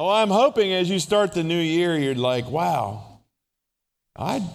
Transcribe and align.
Oh, 0.00 0.10
I'm 0.10 0.30
hoping 0.30 0.72
as 0.72 0.88
you 0.88 1.00
start 1.00 1.32
the 1.32 1.42
new 1.42 1.58
year, 1.58 1.98
you're 1.98 2.14
like, 2.14 2.48
wow, 2.48 3.18
I'd 4.14 4.48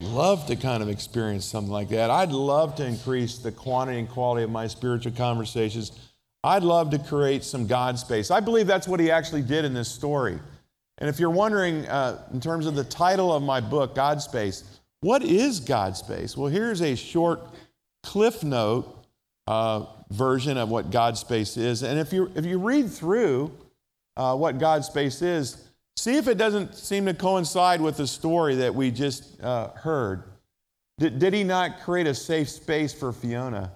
love 0.00 0.46
to 0.48 0.56
kind 0.56 0.82
of 0.82 0.90
experience 0.90 1.46
something 1.46 1.72
like 1.72 1.88
that. 1.88 2.10
I'd 2.10 2.30
love 2.30 2.74
to 2.74 2.84
increase 2.84 3.38
the 3.38 3.52
quantity 3.52 4.00
and 4.00 4.06
quality 4.06 4.44
of 4.44 4.50
my 4.50 4.66
spiritual 4.66 5.12
conversations. 5.12 5.92
I'd 6.44 6.62
love 6.62 6.90
to 6.90 6.98
create 6.98 7.42
some 7.42 7.66
God 7.66 7.98
space. 7.98 8.30
I 8.30 8.40
believe 8.40 8.66
that's 8.66 8.86
what 8.86 9.00
he 9.00 9.10
actually 9.10 9.40
did 9.40 9.64
in 9.64 9.72
this 9.72 9.90
story. 9.90 10.38
And 10.98 11.08
if 11.08 11.18
you're 11.18 11.30
wondering, 11.30 11.88
uh, 11.88 12.22
in 12.30 12.38
terms 12.38 12.66
of 12.66 12.74
the 12.74 12.84
title 12.84 13.34
of 13.34 13.42
my 13.42 13.62
book, 13.62 13.94
God 13.94 14.20
Space, 14.20 14.64
what 15.00 15.22
is 15.22 15.58
God 15.60 15.96
Space? 15.96 16.36
Well, 16.36 16.52
here's 16.52 16.82
a 16.82 16.96
short 16.96 17.40
cliff 18.02 18.44
note 18.44 18.94
uh, 19.46 19.86
version 20.10 20.58
of 20.58 20.68
what 20.68 20.90
God 20.90 21.16
Space 21.16 21.56
is. 21.56 21.82
And 21.82 21.98
if 21.98 22.12
you, 22.12 22.30
if 22.34 22.44
you 22.44 22.58
read 22.58 22.90
through 22.90 23.52
uh, 24.20 24.36
what 24.36 24.58
God's 24.58 24.86
Space 24.86 25.22
is, 25.22 25.66
see 25.96 26.18
if 26.18 26.28
it 26.28 26.36
doesn't 26.36 26.74
seem 26.74 27.06
to 27.06 27.14
coincide 27.14 27.80
with 27.80 27.96
the 27.96 28.06
story 28.06 28.54
that 28.56 28.74
we 28.74 28.90
just 28.90 29.40
uh, 29.40 29.68
heard. 29.68 30.24
Did, 30.98 31.18
did 31.18 31.32
he 31.32 31.42
not 31.42 31.80
create 31.80 32.06
a 32.06 32.14
safe 32.14 32.50
space 32.50 32.92
for 32.92 33.14
Fiona? 33.14 33.72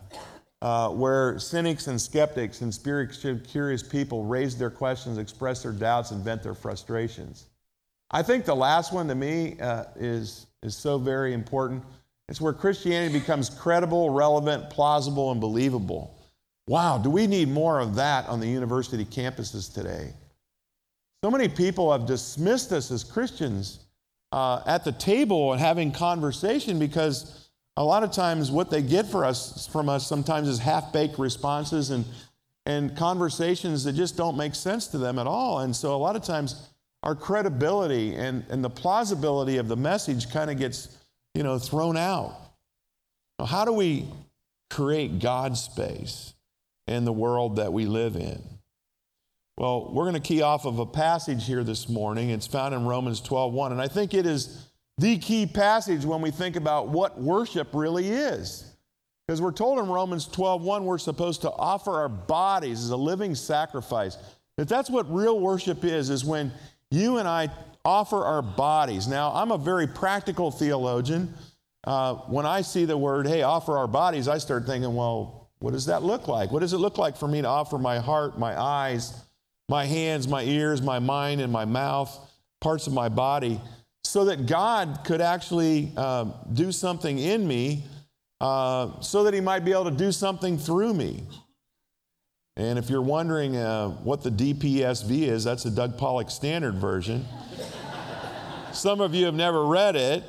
Uh, 0.61 0.91
where 0.91 1.39
cynics 1.39 1.87
and 1.87 2.01
skeptics 2.01 2.61
and 2.61 2.73
spiritually 2.73 3.41
curious 3.41 3.83
people 3.83 4.25
raise 4.25 4.57
their 4.57 4.69
questions, 4.69 5.17
express 5.17 5.63
their 5.63 5.73
doubts, 5.73 6.11
and 6.11 6.23
vent 6.23 6.43
their 6.43 6.55
frustrations. 6.55 7.47
I 8.11 8.23
think 8.23 8.45
the 8.45 8.55
last 8.55 8.93
one 8.93 9.09
to 9.09 9.15
me 9.15 9.57
uh, 9.61 9.85
is, 9.97 10.47
is 10.63 10.77
so 10.77 10.99
very 10.99 11.33
important. 11.33 11.83
It's 12.29 12.41
where 12.41 12.53
Christianity 12.53 13.19
becomes 13.19 13.49
credible, 13.49 14.11
relevant, 14.11 14.69
plausible, 14.69 15.33
and 15.33 15.41
believable. 15.41 16.19
Wow, 16.67 16.99
do 16.99 17.09
we 17.09 17.27
need 17.27 17.49
more 17.49 17.81
of 17.81 17.95
that 17.95 18.29
on 18.29 18.41
the 18.41 18.49
university 18.49 19.07
campuses 19.07 19.73
today? 19.73 20.13
So 21.25 21.31
many 21.31 21.49
people 21.49 21.91
have 21.91 22.05
dismissed 22.05 22.71
us 22.71 22.91
as 22.91 23.03
Christians 23.03 23.79
uh, 24.31 24.61
at 24.67 24.85
the 24.85 24.93
table 24.93 25.53
and 25.53 25.59
having 25.59 25.91
conversation 25.91 26.79
because 26.79 27.49
a 27.79 27.83
lot 27.83 28.03
of 28.03 28.13
times 28.13 28.51
what 28.51 28.69
they 28.69 28.83
get 28.83 29.07
for 29.07 29.25
us 29.25 29.67
from 29.67 29.89
us 29.89 30.07
sometimes 30.07 30.49
is 30.49 30.59
half-baked 30.59 31.19
responses 31.19 31.89
and 31.89 32.05
and 32.67 32.95
conversations 32.95 33.85
that 33.85 33.95
just 33.95 34.19
don't 34.19 34.37
make 34.37 34.55
sense 34.55 34.87
to 34.89 34.99
them 34.99 35.19
at 35.19 35.27
all. 35.27 35.61
And 35.61 35.75
so 35.75 35.95
a 35.95 35.97
lot 35.97 36.15
of 36.15 36.23
times 36.23 36.69
our 37.03 37.15
credibility 37.15 38.15
and, 38.17 38.45
and 38.51 38.63
the 38.63 38.69
plausibility 38.69 39.57
of 39.57 39.67
the 39.67 39.77
message 39.79 40.31
kind 40.31 40.51
of 40.51 40.59
gets 40.59 40.95
you 41.33 41.43
know 41.43 41.59
thrown 41.59 41.97
out. 41.97 42.37
Now, 43.39 43.47
how 43.47 43.65
do 43.65 43.73
we 43.73 44.11
create 44.69 45.21
god's 45.21 45.63
space 45.63 46.35
in 46.87 47.07
the 47.07 47.15
world 47.15 47.57
that 47.57 47.73
we 47.73 47.87
live 47.87 48.15
in 48.15 48.54
well 49.57 49.93
we're 49.93 50.05
going 50.05 50.15
to 50.15 50.21
key 50.21 50.43
off 50.43 50.65
of 50.65 50.79
a 50.79 50.87
passage 50.87 51.47
here 51.47 51.65
this 51.65 51.89
morning 51.89 52.31
it's 52.31 52.47
found 52.47 52.75
in 52.75 52.85
romans 52.85 53.21
12 53.21 53.53
1 53.53 53.73
and 53.73 53.81
i 53.81 53.89
think 53.89 54.15
it 54.15 54.27
is 54.27 54.69
the 54.99 55.19
key 55.19 55.47
passage 55.47 56.05
when 56.05 56.21
we 56.21 56.31
think 56.31 56.57
about 56.57 56.89
what 56.89 57.21
worship 57.21 57.69
really 57.73 58.09
is. 58.09 58.71
Because 59.27 59.41
we're 59.41 59.53
told 59.53 59.79
in 59.79 59.89
Romans 59.89 60.27
12:1 60.27 60.85
we're 60.85 60.99
supposed 60.99 61.41
to 61.43 61.51
offer 61.51 61.93
our 61.93 62.09
bodies 62.09 62.85
as 62.85 62.91
a 62.91 62.97
living 62.97 63.35
sacrifice. 63.35 64.19
That 64.57 64.69
that's 64.69 64.91
what 64.91 65.13
real 65.13 65.41
worship 65.41 65.83
is 65.83 66.11
is 66.11 66.25
when 66.25 66.53
you 66.91 67.19
and 67.19 67.27
I 67.27 67.49
offer 67.85 68.25
our 68.25 68.43
bodies. 68.43 69.09
Now, 69.09 69.33
I'm 69.33 69.51
a 69.51 69.59
very 69.59 69.87
practical 69.87 70.51
theologian. 70.51 71.35
Uh, 71.83 72.15
when 72.15 72.47
I 72.47 72.63
see 72.63 72.85
the 72.85 72.97
word, 72.97 73.27
hey, 73.27 73.43
offer 73.43 73.77
our 73.77 73.89
bodies, 73.89 74.29
I 74.29 74.39
start 74.39 74.65
thinking, 74.65 74.95
well, 74.95 75.51
what 75.59 75.73
does 75.73 75.87
that 75.87 76.03
look 76.03 76.29
like? 76.29 76.51
What 76.51 76.61
does 76.61 76.73
it 76.73 76.79
look 76.79 76.99
like 76.99 77.17
for 77.17 77.29
me 77.29 77.43
to 77.43 77.49
offer 77.49 77.79
my 77.79 77.99
heart, 77.99 78.39
my 78.39 78.59
eyes, 78.59 79.24
my 79.69 79.85
hands, 79.85 80.29
my 80.29 80.43
ears, 80.43 80.83
my 80.83 80.99
mind, 80.99 81.41
and 81.41 81.53
my 81.53 81.65
mouth, 81.65 82.17
parts 82.61 82.87
of 82.87 82.93
my 82.93 83.09
body? 83.09 83.61
so 84.05 84.27
that 84.27 84.47
God 84.47 85.01
could 85.05 85.21
actually 85.21 85.93
uh, 85.97 86.27
do 86.53 86.71
something 86.71 87.19
in 87.19 87.49
me 87.49 87.85
uh, 88.41 89.01
so 89.01 89.25
that 89.25 89.35
He 89.35 89.41
might 89.41 89.65
be 89.65 89.73
able 89.73 89.87
to 89.87 89.91
do 89.91 90.13
something 90.13 90.59
through 90.59 90.95
me. 90.95 91.25
And 92.57 92.79
if 92.79 92.89
you're 92.89 93.03
wondering 93.03 93.57
uh, 93.57 93.89
what 93.89 94.23
the 94.23 94.31
DPSV 94.31 95.23
is, 95.23 95.43
that's 95.43 95.65
the 95.65 95.71
Doug 95.71 95.99
Pollock 95.99 96.31
Standard 96.31 96.75
Version. 96.77 97.25
Some 98.73 99.01
of 99.01 99.15
you 99.15 99.25
have 99.25 99.35
never 99.35 99.65
read 99.67 99.97
it, 99.97 100.23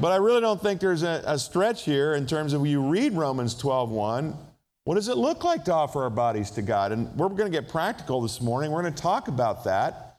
but 0.00 0.12
I 0.12 0.16
really 0.16 0.40
don't 0.40 0.62
think 0.62 0.80
there's 0.80 1.02
a, 1.02 1.22
a 1.26 1.38
stretch 1.38 1.84
here 1.84 2.14
in 2.14 2.26
terms 2.26 2.52
of 2.52 2.66
you 2.66 2.80
read 2.82 3.12
Romans 3.12 3.54
12:1. 3.54 4.36
What 4.84 4.96
does 4.96 5.08
it 5.08 5.16
look 5.16 5.44
like 5.44 5.64
to 5.64 5.72
offer 5.72 6.02
our 6.02 6.10
bodies 6.10 6.50
to 6.52 6.62
God? 6.62 6.92
And 6.92 7.14
we're 7.16 7.28
going 7.28 7.50
to 7.50 7.60
get 7.60 7.68
practical 7.68 8.20
this 8.20 8.40
morning. 8.40 8.70
We're 8.70 8.82
going 8.82 8.94
to 8.94 9.02
talk 9.02 9.28
about 9.28 9.64
that. 9.64 10.18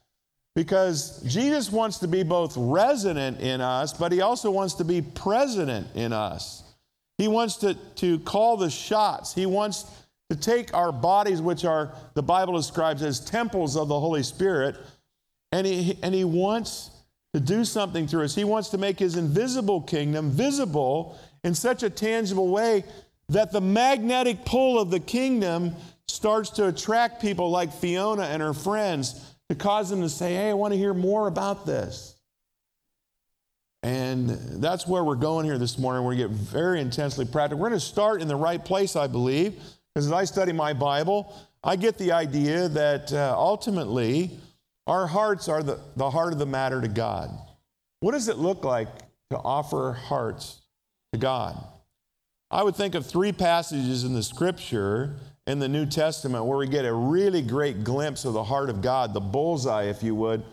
Because 0.55 1.21
Jesus 1.23 1.69
wants 1.69 1.99
to 1.99 2.07
be 2.07 2.23
both 2.23 2.55
resident 2.55 3.41
in 3.41 3.59
us, 3.59 3.91
but 3.91 4.13
he 4.13 4.21
also 4.21 4.49
wants 4.49 4.75
to 4.75 4.85
be 4.85 5.01
president 5.01 5.87
in 5.95 6.13
us. 6.13 6.63
He 7.17 7.27
wants 7.27 7.57
to, 7.57 7.73
to 7.73 8.19
call 8.19 8.55
the 8.55 8.69
shots. 8.69 9.33
He 9.33 9.45
wants 9.45 9.85
to 10.29 10.35
take 10.35 10.73
our 10.73 10.93
bodies, 10.93 11.41
which 11.41 11.65
are, 11.65 11.93
the 12.13 12.23
Bible 12.23 12.55
describes 12.55 13.03
as 13.03 13.19
temples 13.19 13.75
of 13.75 13.89
the 13.89 13.99
Holy 13.99 14.23
Spirit, 14.23 14.77
and 15.51 15.67
he, 15.67 15.99
and 16.01 16.15
he 16.15 16.23
wants 16.23 16.89
to 17.33 17.41
do 17.41 17.65
something 17.65 18.07
through 18.07 18.23
us. 18.23 18.33
He 18.33 18.45
wants 18.45 18.69
to 18.69 18.77
make 18.77 18.97
his 18.97 19.17
invisible 19.17 19.81
kingdom 19.81 20.31
visible 20.31 21.19
in 21.43 21.53
such 21.53 21.83
a 21.83 21.89
tangible 21.89 22.47
way 22.47 22.85
that 23.29 23.51
the 23.51 23.61
magnetic 23.61 24.45
pull 24.45 24.79
of 24.79 24.91
the 24.91 24.99
kingdom 24.99 25.75
starts 26.07 26.51
to 26.51 26.67
attract 26.67 27.21
people 27.21 27.49
like 27.49 27.73
Fiona 27.73 28.23
and 28.23 28.41
her 28.41 28.53
friends 28.53 29.35
to 29.49 29.55
cause 29.55 29.89
them 29.89 30.01
to 30.01 30.09
say, 30.09 30.35
hey, 30.35 30.49
I 30.49 30.53
want 30.53 30.73
to 30.73 30.77
hear 30.77 30.93
more 30.93 31.27
about 31.27 31.65
this. 31.65 32.15
And 33.83 34.29
that's 34.29 34.87
where 34.87 35.03
we're 35.03 35.15
going 35.15 35.45
here 35.45 35.59
this 35.59 35.77
morning. 35.77 36.03
We're 36.03 36.15
going 36.15 36.29
to 36.29 36.35
get 36.35 36.37
very 36.37 36.81
intensely 36.81 37.25
practical. 37.25 37.61
We're 37.61 37.69
going 37.69 37.79
to 37.79 37.85
start 37.85 38.21
in 38.21 38.27
the 38.27 38.35
right 38.35 38.63
place, 38.63 38.95
I 38.95 39.05
believe, 39.05 39.53
because 39.93 40.07
as 40.07 40.11
I 40.11 40.25
study 40.25 40.51
my 40.51 40.73
Bible, 40.73 41.35
I 41.63 41.75
get 41.75 41.97
the 41.97 42.11
idea 42.11 42.67
that 42.69 43.13
uh, 43.13 43.35
ultimately 43.37 44.39
our 44.87 45.05
hearts 45.05 45.47
are 45.47 45.61
the, 45.61 45.79
the 45.95 46.09
heart 46.09 46.33
of 46.33 46.39
the 46.39 46.45
matter 46.45 46.81
to 46.81 46.87
God. 46.87 47.29
What 47.99 48.13
does 48.13 48.27
it 48.27 48.37
look 48.37 48.63
like 48.63 48.87
to 49.29 49.37
offer 49.37 49.93
hearts 49.93 50.61
to 51.13 51.19
God? 51.19 51.63
I 52.55 52.63
would 52.63 52.77
think 52.77 52.95
of 52.95 53.05
three 53.05 53.33
passages 53.33 54.05
in 54.05 54.13
the 54.13 54.23
scripture 54.23 55.17
in 55.45 55.59
the 55.59 55.67
New 55.67 55.85
Testament 55.85 56.45
where 56.45 56.57
we 56.57 56.69
get 56.69 56.85
a 56.85 56.93
really 56.93 57.41
great 57.41 57.83
glimpse 57.83 58.23
of 58.23 58.31
the 58.31 58.45
heart 58.45 58.69
of 58.69 58.81
God, 58.81 59.13
the 59.13 59.19
bullseye, 59.19 59.89
if 59.89 60.01
you 60.01 60.15
would. 60.15 60.39
If 60.39 60.45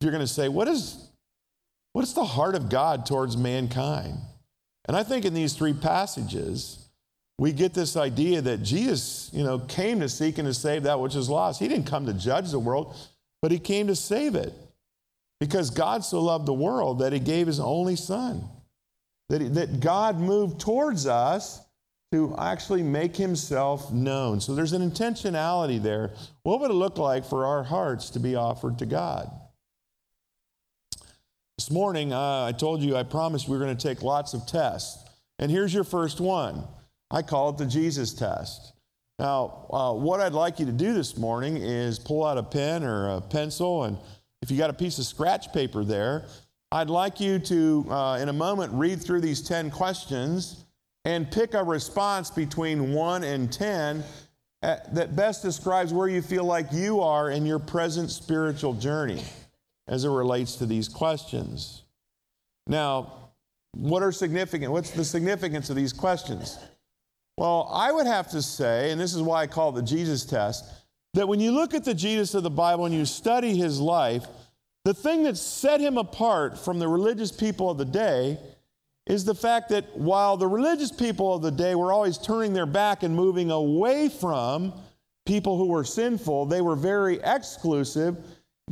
you're 0.00 0.12
going 0.12 0.24
to 0.24 0.26
say, 0.26 0.48
what 0.48 0.66
is, 0.66 1.10
what 1.92 2.04
is 2.04 2.14
the 2.14 2.24
heart 2.24 2.54
of 2.54 2.70
God 2.70 3.04
towards 3.04 3.36
mankind? 3.36 4.16
And 4.86 4.96
I 4.96 5.02
think 5.02 5.26
in 5.26 5.34
these 5.34 5.52
three 5.52 5.74
passages, 5.74 6.88
we 7.36 7.52
get 7.52 7.74
this 7.74 7.98
idea 7.98 8.40
that 8.40 8.62
Jesus, 8.62 9.28
you 9.34 9.44
know, 9.44 9.58
came 9.58 10.00
to 10.00 10.08
seek 10.08 10.38
and 10.38 10.48
to 10.48 10.54
save 10.54 10.84
that 10.84 11.00
which 11.00 11.14
is 11.14 11.28
lost. 11.28 11.60
He 11.60 11.68
didn't 11.68 11.86
come 11.86 12.06
to 12.06 12.14
judge 12.14 12.50
the 12.50 12.58
world, 12.58 12.96
but 13.42 13.52
he 13.52 13.58
came 13.58 13.88
to 13.88 13.94
save 13.94 14.36
it. 14.36 14.54
Because 15.38 15.68
God 15.68 16.02
so 16.02 16.22
loved 16.22 16.46
the 16.46 16.54
world 16.54 17.00
that 17.00 17.12
he 17.12 17.20
gave 17.20 17.46
his 17.46 17.60
only 17.60 17.96
son. 17.96 18.48
That, 19.32 19.54
that 19.54 19.80
God 19.80 20.20
moved 20.20 20.60
towards 20.60 21.06
us 21.06 21.62
to 22.10 22.34
actually 22.38 22.82
make 22.82 23.16
himself 23.16 23.90
known. 23.90 24.42
So 24.42 24.54
there's 24.54 24.74
an 24.74 24.82
intentionality 24.82 25.82
there. 25.82 26.10
What 26.42 26.60
would 26.60 26.70
it 26.70 26.74
look 26.74 26.98
like 26.98 27.24
for 27.24 27.46
our 27.46 27.62
hearts 27.62 28.10
to 28.10 28.20
be 28.20 28.34
offered 28.34 28.78
to 28.80 28.84
God? 28.84 29.30
This 31.56 31.70
morning, 31.70 32.12
uh, 32.12 32.44
I 32.44 32.52
told 32.52 32.82
you, 32.82 32.94
I 32.94 33.04
promised 33.04 33.48
we 33.48 33.56
were 33.56 33.64
going 33.64 33.74
to 33.74 33.88
take 33.88 34.02
lots 34.02 34.34
of 34.34 34.46
tests. 34.46 35.02
And 35.38 35.50
here's 35.50 35.72
your 35.72 35.84
first 35.84 36.20
one. 36.20 36.64
I 37.10 37.22
call 37.22 37.48
it 37.48 37.56
the 37.56 37.64
Jesus 37.64 38.12
test. 38.12 38.74
Now, 39.18 39.66
uh, 39.72 39.94
what 39.94 40.20
I'd 40.20 40.34
like 40.34 40.60
you 40.60 40.66
to 40.66 40.72
do 40.72 40.92
this 40.92 41.16
morning 41.16 41.56
is 41.56 41.98
pull 41.98 42.26
out 42.26 42.36
a 42.36 42.42
pen 42.42 42.84
or 42.84 43.08
a 43.08 43.22
pencil, 43.22 43.84
and 43.84 43.96
if 44.42 44.50
you 44.50 44.58
got 44.58 44.68
a 44.68 44.74
piece 44.74 44.98
of 44.98 45.06
scratch 45.06 45.54
paper 45.54 45.84
there, 45.84 46.26
I'd 46.72 46.88
like 46.88 47.20
you 47.20 47.38
to, 47.38 47.86
uh, 47.90 48.18
in 48.18 48.30
a 48.30 48.32
moment, 48.32 48.72
read 48.72 49.02
through 49.02 49.20
these 49.20 49.42
10 49.42 49.70
questions 49.70 50.64
and 51.04 51.30
pick 51.30 51.52
a 51.52 51.62
response 51.62 52.30
between 52.30 52.94
1 52.94 53.24
and 53.24 53.52
10 53.52 54.02
uh, 54.62 54.76
that 54.92 55.14
best 55.14 55.42
describes 55.42 55.92
where 55.92 56.08
you 56.08 56.22
feel 56.22 56.44
like 56.44 56.72
you 56.72 57.02
are 57.02 57.30
in 57.30 57.44
your 57.44 57.58
present 57.58 58.10
spiritual 58.10 58.72
journey 58.72 59.22
as 59.86 60.06
it 60.06 60.08
relates 60.08 60.56
to 60.56 60.64
these 60.64 60.88
questions. 60.88 61.82
Now, 62.66 63.32
what 63.72 64.02
are 64.02 64.10
significant? 64.10 64.72
What's 64.72 64.92
the 64.92 65.04
significance 65.04 65.68
of 65.68 65.76
these 65.76 65.92
questions? 65.92 66.58
Well, 67.36 67.68
I 67.70 67.92
would 67.92 68.06
have 68.06 68.30
to 68.30 68.40
say, 68.40 68.90
and 68.90 68.98
this 68.98 69.14
is 69.14 69.20
why 69.20 69.42
I 69.42 69.46
call 69.46 69.70
it 69.70 69.74
the 69.74 69.82
Jesus 69.82 70.24
test, 70.24 70.64
that 71.12 71.28
when 71.28 71.38
you 71.38 71.52
look 71.52 71.74
at 71.74 71.84
the 71.84 71.92
Jesus 71.92 72.32
of 72.32 72.42
the 72.42 72.50
Bible 72.50 72.86
and 72.86 72.94
you 72.94 73.04
study 73.04 73.58
his 73.58 73.78
life, 73.78 74.26
the 74.84 74.94
thing 74.94 75.24
that 75.24 75.36
set 75.36 75.80
him 75.80 75.96
apart 75.96 76.58
from 76.58 76.78
the 76.78 76.88
religious 76.88 77.32
people 77.32 77.70
of 77.70 77.78
the 77.78 77.84
day 77.84 78.38
is 79.06 79.24
the 79.24 79.34
fact 79.34 79.68
that 79.70 79.96
while 79.96 80.36
the 80.36 80.46
religious 80.46 80.92
people 80.92 81.34
of 81.34 81.42
the 81.42 81.50
day 81.50 81.74
were 81.74 81.92
always 81.92 82.18
turning 82.18 82.52
their 82.52 82.66
back 82.66 83.02
and 83.02 83.14
moving 83.14 83.50
away 83.50 84.08
from 84.08 84.72
people 85.26 85.58
who 85.58 85.66
were 85.66 85.84
sinful, 85.84 86.46
they 86.46 86.60
were 86.60 86.76
very 86.76 87.20
exclusive 87.24 88.16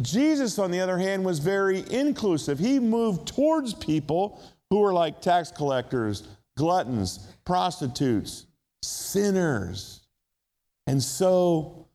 Jesus, 0.00 0.58
on 0.58 0.70
the 0.70 0.80
other 0.80 0.98
hand, 0.98 1.24
was 1.24 1.38
very 1.38 1.84
inclusive. 1.90 2.58
He 2.58 2.78
moved 2.78 3.28
towards 3.28 3.74
people 3.74 4.40
who 4.70 4.78
were 4.78 4.92
like 4.92 5.20
tax 5.20 5.50
collectors, 5.50 6.28
gluttons, 6.56 7.26
prostitutes, 7.44 8.46
sinners. 8.82 10.00
And 10.86 11.02
so 11.02 11.88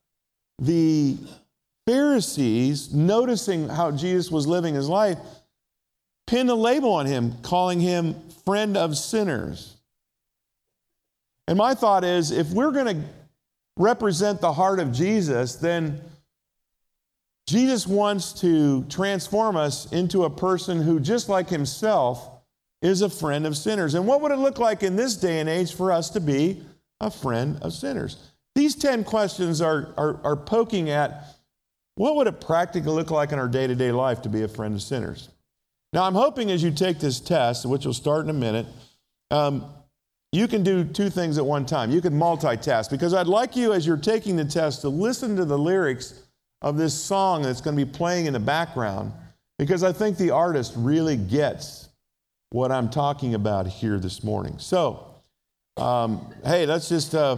the 0.60 1.18
Pharisees, 1.86 2.94
noticing 2.94 3.70
how 3.70 3.92
Jesus 3.92 4.32
was 4.32 4.48
living 4.48 4.76
his 4.76 4.90
life, 4.90 5.18
pinned 6.28 6.50
a 6.50 6.56
label 6.56 6.94
on 6.94 7.06
him, 7.06 7.36
calling 7.44 7.80
him 7.80 8.16
friend 8.46 8.76
of 8.76 8.98
sinners. 8.98 9.76
And 11.48 11.58
my 11.58 11.76
thought 11.76 12.04
is 12.04 12.32
if 12.32 12.50
we're 12.52 12.72
going 12.72 13.02
to 13.02 13.08
represent 13.78 14.42
the 14.42 14.54
heart 14.54 14.80
of 14.80 14.92
Jesus, 14.92 15.56
then 15.56 16.02
Jesus 17.48 17.86
wants 17.86 18.34
to 18.42 18.84
transform 18.86 19.56
us 19.56 19.92
into 19.92 20.24
a 20.24 20.30
person 20.30 20.82
who, 20.82 21.00
just 21.00 21.30
like 21.30 21.50
himself, 21.50 22.30
is 22.82 23.02
a 23.02 23.10
friend 23.10 23.46
of 23.46 23.56
sinners. 23.56 23.94
And 23.94 24.08
what 24.08 24.22
would 24.22 24.32
it 24.32 24.38
look 24.38 24.58
like 24.58 24.82
in 24.82 24.96
this 24.96 25.16
day 25.16 25.40
and 25.40 25.50
age 25.50 25.74
for 25.74 25.92
us 25.92 26.10
to 26.12 26.20
be 26.20 26.64
a 27.00 27.12
friend 27.12 27.60
of 27.62 27.74
sinners? 27.74 28.18
These 28.56 28.76
10 28.76 29.04
questions 29.04 29.62
are, 29.62 29.94
are, 29.98 30.20
are 30.24 30.36
poking 30.36 30.90
at 30.90 31.35
what 31.96 32.16
would 32.16 32.28
it 32.28 32.42
practically 32.42 32.92
look 32.92 33.12
like 33.12 33.32
in 33.32 33.40
our 33.40 33.48
day 33.48 33.68
to 33.68 33.76
day 33.76 33.92
life 33.92 34.22
to 34.24 34.30
be 34.30 34.44
a 34.44 34.48
friend 34.48 34.76
of 34.76 34.82
sinners? 34.82 35.30
Now, 35.94 36.04
I'm 36.04 36.14
hoping 36.16 36.52
as 36.52 36.62
you 36.62 36.72
take 36.72 37.00
this 37.00 37.20
test, 37.20 37.66
which 37.66 37.86
will 37.86 37.94
start 37.94 38.26
in 38.26 38.30
a 38.30 38.34
minute, 38.34 38.66
um, 39.32 39.66
you 40.34 40.48
can 40.50 40.64
do 40.64 40.84
two 40.84 41.10
things 41.10 41.38
at 41.38 41.46
one 41.46 41.66
time. 41.66 41.92
You 41.92 42.02
can 42.02 42.14
multitask 42.14 42.90
because 42.90 43.14
I'd 43.14 43.28
like 43.28 43.56
you, 43.56 43.72
as 43.72 43.88
you're 43.88 43.96
taking 43.96 44.36
the 44.36 44.44
test, 44.44 44.82
to 44.82 44.90
listen 44.90 45.38
to 45.38 45.46
the 45.46 45.58
lyrics 45.58 46.22
of 46.62 46.76
this 46.76 46.94
song 46.94 47.44
that's 47.44 47.62
going 47.62 47.78
to 47.78 47.86
be 47.86 47.90
playing 47.90 48.26
in 48.26 48.34
the 48.34 48.40
background 48.40 49.14
because 49.58 49.84
I 49.84 49.94
think 49.94 50.18
the 50.18 50.32
artist 50.32 50.74
really 50.76 51.16
gets 51.16 51.88
what 52.50 52.72
I'm 52.72 52.90
talking 52.90 53.34
about 53.34 53.68
here 53.68 53.98
this 53.98 54.24
morning. 54.24 54.60
So, 54.60 55.08
um, 55.78 56.34
hey, 56.44 56.66
let's 56.66 56.90
just, 56.90 57.16
uh, 57.16 57.38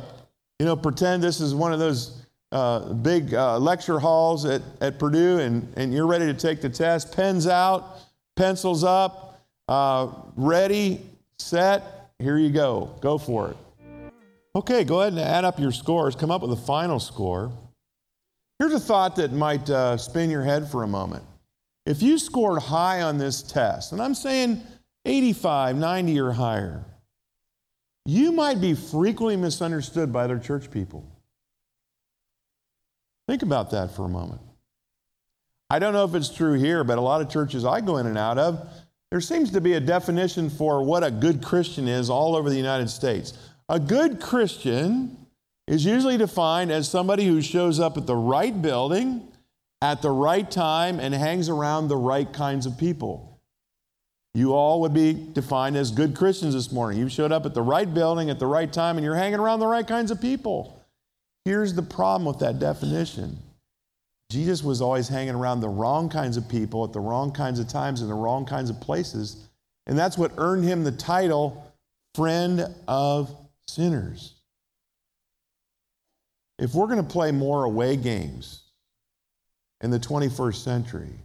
you 0.60 0.65
know, 0.65 0.75
pretend 0.75 1.21
this 1.21 1.39
is 1.39 1.53
one 1.53 1.74
of 1.74 1.80
those 1.80 2.25
uh, 2.52 2.94
big 2.94 3.34
uh, 3.34 3.58
lecture 3.60 4.00
halls 4.00 4.46
at, 4.46 4.62
at 4.82 5.00
Purdue 5.00 5.40
and, 5.40 5.72
and 5.76 5.94
you're 5.94 6.08
ready 6.08 6.26
to 6.26 6.34
take 6.34 6.62
the 6.62 6.70
test. 6.70 7.16
Pens 7.16 7.48
out, 7.48 8.00
pencils 8.36 8.84
up, 8.84 9.42
uh, 9.68 10.10
ready, 10.36 11.02
set. 11.40 12.12
Here 12.20 12.38
you 12.38 12.50
go. 12.50 12.96
Go 13.02 13.18
for 13.18 13.52
it. 13.52 13.58
Okay, 14.56 14.84
go 14.84 15.02
ahead 15.02 15.14
and 15.14 15.22
add 15.22 15.46
up 15.46 15.60
your 15.60 15.72
scores. 15.72 16.16
Come 16.16 16.32
up 16.32 16.42
with 16.42 16.52
a 16.52 16.56
final 16.56 17.00
score. 17.00 17.52
Here's 18.60 18.74
a 18.74 18.80
thought 18.80 19.16
that 19.18 19.32
might 19.32 19.70
uh, 19.70 19.98
spin 19.98 20.32
your 20.32 20.44
head 20.44 20.68
for 20.70 20.84
a 20.84 20.88
moment. 20.88 21.24
If 21.86 22.02
you 22.02 22.18
scored 22.18 22.62
high 22.62 23.04
on 23.04 23.18
this 23.18 23.44
test, 23.44 23.92
and 23.92 24.02
I'm 24.02 24.16
saying 24.16 24.62
85, 25.06 25.76
90 25.76 26.20
or 26.20 26.32
higher, 26.32 26.84
you 28.06 28.32
might 28.32 28.60
be 28.60 28.74
frequently 28.74 29.38
misunderstood 29.38 30.12
by 30.12 30.24
other 30.24 30.40
church 30.40 30.72
people. 30.72 31.06
Think 33.27 33.44
about 33.44 33.71
that 33.71 33.91
for 33.91 34.06
a 34.06 34.09
moment. 34.09 34.41
I 35.69 35.79
don't 35.79 35.94
know 35.94 36.06
if 36.06 36.15
it's 36.15 36.29
true 36.29 36.53
here, 36.53 36.83
but 36.83 36.97
a 36.97 37.01
lot 37.01 37.21
of 37.21 37.29
churches 37.29 37.65
I 37.65 37.81
go 37.81 37.97
in 37.97 38.07
and 38.07 38.18
out 38.18 38.38
of, 38.38 38.69
there 39.12 39.21
seems 39.21 39.51
to 39.51 39.62
be 39.62 39.74
a 39.74 39.79
definition 39.79 40.50
for 40.50 40.81
what 40.83 41.03
a 41.03 41.12
good 41.12 41.44
Christian 41.44 41.88
is 41.88 42.09
all 42.09 42.35
over 42.35 42.50
the 42.50 42.56
United 42.56 42.89
States. 42.89 43.33
A 43.69 43.79
good 43.79 44.21
Christian 44.21 45.27
is 45.68 45.83
usually 45.83 46.18
defined 46.18 46.71
as 46.71 46.88
somebody 46.88 47.25
who 47.25 47.41
shows 47.41 47.79
up 47.79 47.97
at 47.97 48.07
the 48.07 48.15
right 48.15 48.62
building 48.62 49.27
at 49.81 50.01
the 50.01 50.09
right 50.09 50.50
time 50.50 51.00
and 51.00 51.13
hangs 51.13 51.50
around 51.50 51.88
the 51.88 51.97
right 51.97 52.31
kinds 52.31 52.65
of 52.65 52.77
people. 52.77 53.39
You 54.33 54.53
all 54.53 54.81
would 54.81 54.94
be 54.94 55.13
defined 55.33 55.75
as 55.75 55.91
good 55.91 56.15
Christians 56.15 56.53
this 56.53 56.71
morning. 56.71 57.00
You 57.00 57.09
showed 57.09 57.31
up 57.31 57.45
at 57.45 57.53
the 57.53 57.62
right 57.62 57.91
building 57.91 58.29
at 58.29 58.39
the 58.39 58.47
right 58.47 58.71
time 58.71 58.97
and 58.97 59.03
you're 59.03 59.15
hanging 59.15 59.39
around 59.39 59.59
the 59.59 59.68
right 59.68 59.88
kinds 59.88 60.12
of 60.12 60.21
people. 60.21 60.76
Here's 61.48 61.74
the 61.74 61.82
problem 61.82 62.26
with 62.26 62.40
that 62.40 62.60
definition 62.60 63.38
Jesus 64.30 64.62
was 64.62 64.82
always 64.82 65.08
hanging 65.08 65.34
around 65.34 65.62
the 65.62 65.70
wrong 65.70 66.10
kinds 66.10 66.36
of 66.36 66.50
people 66.50 66.84
at 66.84 66.92
the 66.92 67.00
wrong 67.00 67.32
kinds 67.32 67.58
of 67.62 67.70
times 67.70 68.02
in 68.02 68.10
the 68.10 68.14
wrong 68.14 68.46
kinds 68.46 68.70
of 68.70 68.82
places. 68.82 69.48
And 69.86 69.98
that's 69.98 70.18
what 70.18 70.34
earned 70.38 70.66
him 70.66 70.84
the 70.84 70.92
title 70.92 71.74
friend 72.16 72.76
of 72.90 73.34
sinners. 73.66 74.34
If 76.60 76.74
we're 76.74 76.88
going 76.88 76.98
to 76.98 77.10
play 77.10 77.32
more 77.32 77.64
away 77.64 77.96
games 77.96 78.64
in 79.80 79.90
the 79.90 80.00
21st 80.00 80.56
century, 80.56 81.16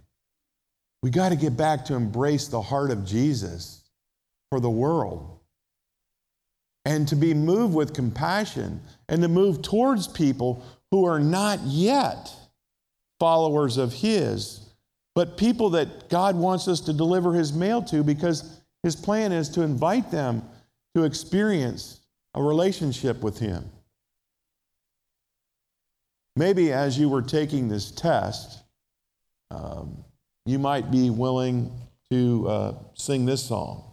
we 1.02 1.10
got 1.10 1.30
to 1.30 1.36
get 1.36 1.56
back 1.56 1.86
to 1.86 1.94
embrace 1.94 2.46
the 2.46 2.62
heart 2.62 2.92
of 2.92 3.04
Jesus 3.04 3.82
for 4.50 4.60
the 4.60 4.70
world 4.70 5.40
and 6.84 7.06
to 7.08 7.16
be 7.16 7.34
moved 7.34 7.74
with 7.74 7.94
compassion 7.94 8.80
and 9.08 9.22
to 9.22 9.28
move 9.28 9.62
towards 9.62 10.08
people 10.08 10.64
who 10.90 11.04
are 11.04 11.20
not 11.20 11.60
yet 11.60 12.32
followers 13.20 13.76
of 13.76 13.92
His, 13.92 14.60
but 15.14 15.36
people 15.36 15.70
that 15.70 16.08
God 16.08 16.36
wants 16.36 16.66
us 16.68 16.80
to 16.80 16.92
deliver 16.92 17.32
His 17.32 17.52
mail 17.52 17.82
to 17.84 18.02
because 18.02 18.60
His 18.82 18.96
plan 18.96 19.32
is 19.32 19.48
to 19.50 19.62
invite 19.62 20.10
them 20.10 20.42
to 20.94 21.04
experience 21.04 22.00
a 22.34 22.42
relationship 22.42 23.22
with 23.22 23.38
Him. 23.38 23.70
Maybe 26.34 26.72
as 26.72 26.98
you 26.98 27.08
were 27.08 27.22
taking 27.22 27.68
this 27.68 27.90
test, 27.90 28.62
um, 29.50 30.02
you 30.46 30.58
might 30.58 30.90
be 30.90 31.10
willing 31.10 31.70
to 32.10 32.48
uh, 32.48 32.74
sing 32.94 33.26
this 33.26 33.44
song. 33.44 33.91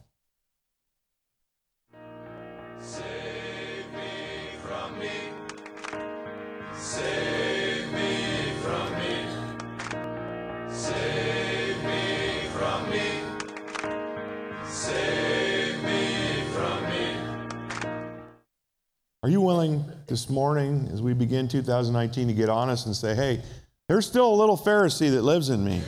Are 19.21 19.29
you 19.29 19.41
willing 19.41 19.83
this 20.07 20.29
morning, 20.29 20.89
as 20.93 21.01
we 21.01 21.13
begin 21.13 21.49
2019, 21.49 22.29
to 22.29 22.33
get 22.33 22.47
honest 22.47 22.85
and 22.85 22.95
say, 22.95 23.13
hey, 23.13 23.43
there's 23.89 24.07
still 24.07 24.33
a 24.33 24.35
little 24.35 24.57
Pharisee 24.57 25.11
that 25.11 25.23
lives 25.23 25.49
in 25.49 25.65
me? 25.65 25.81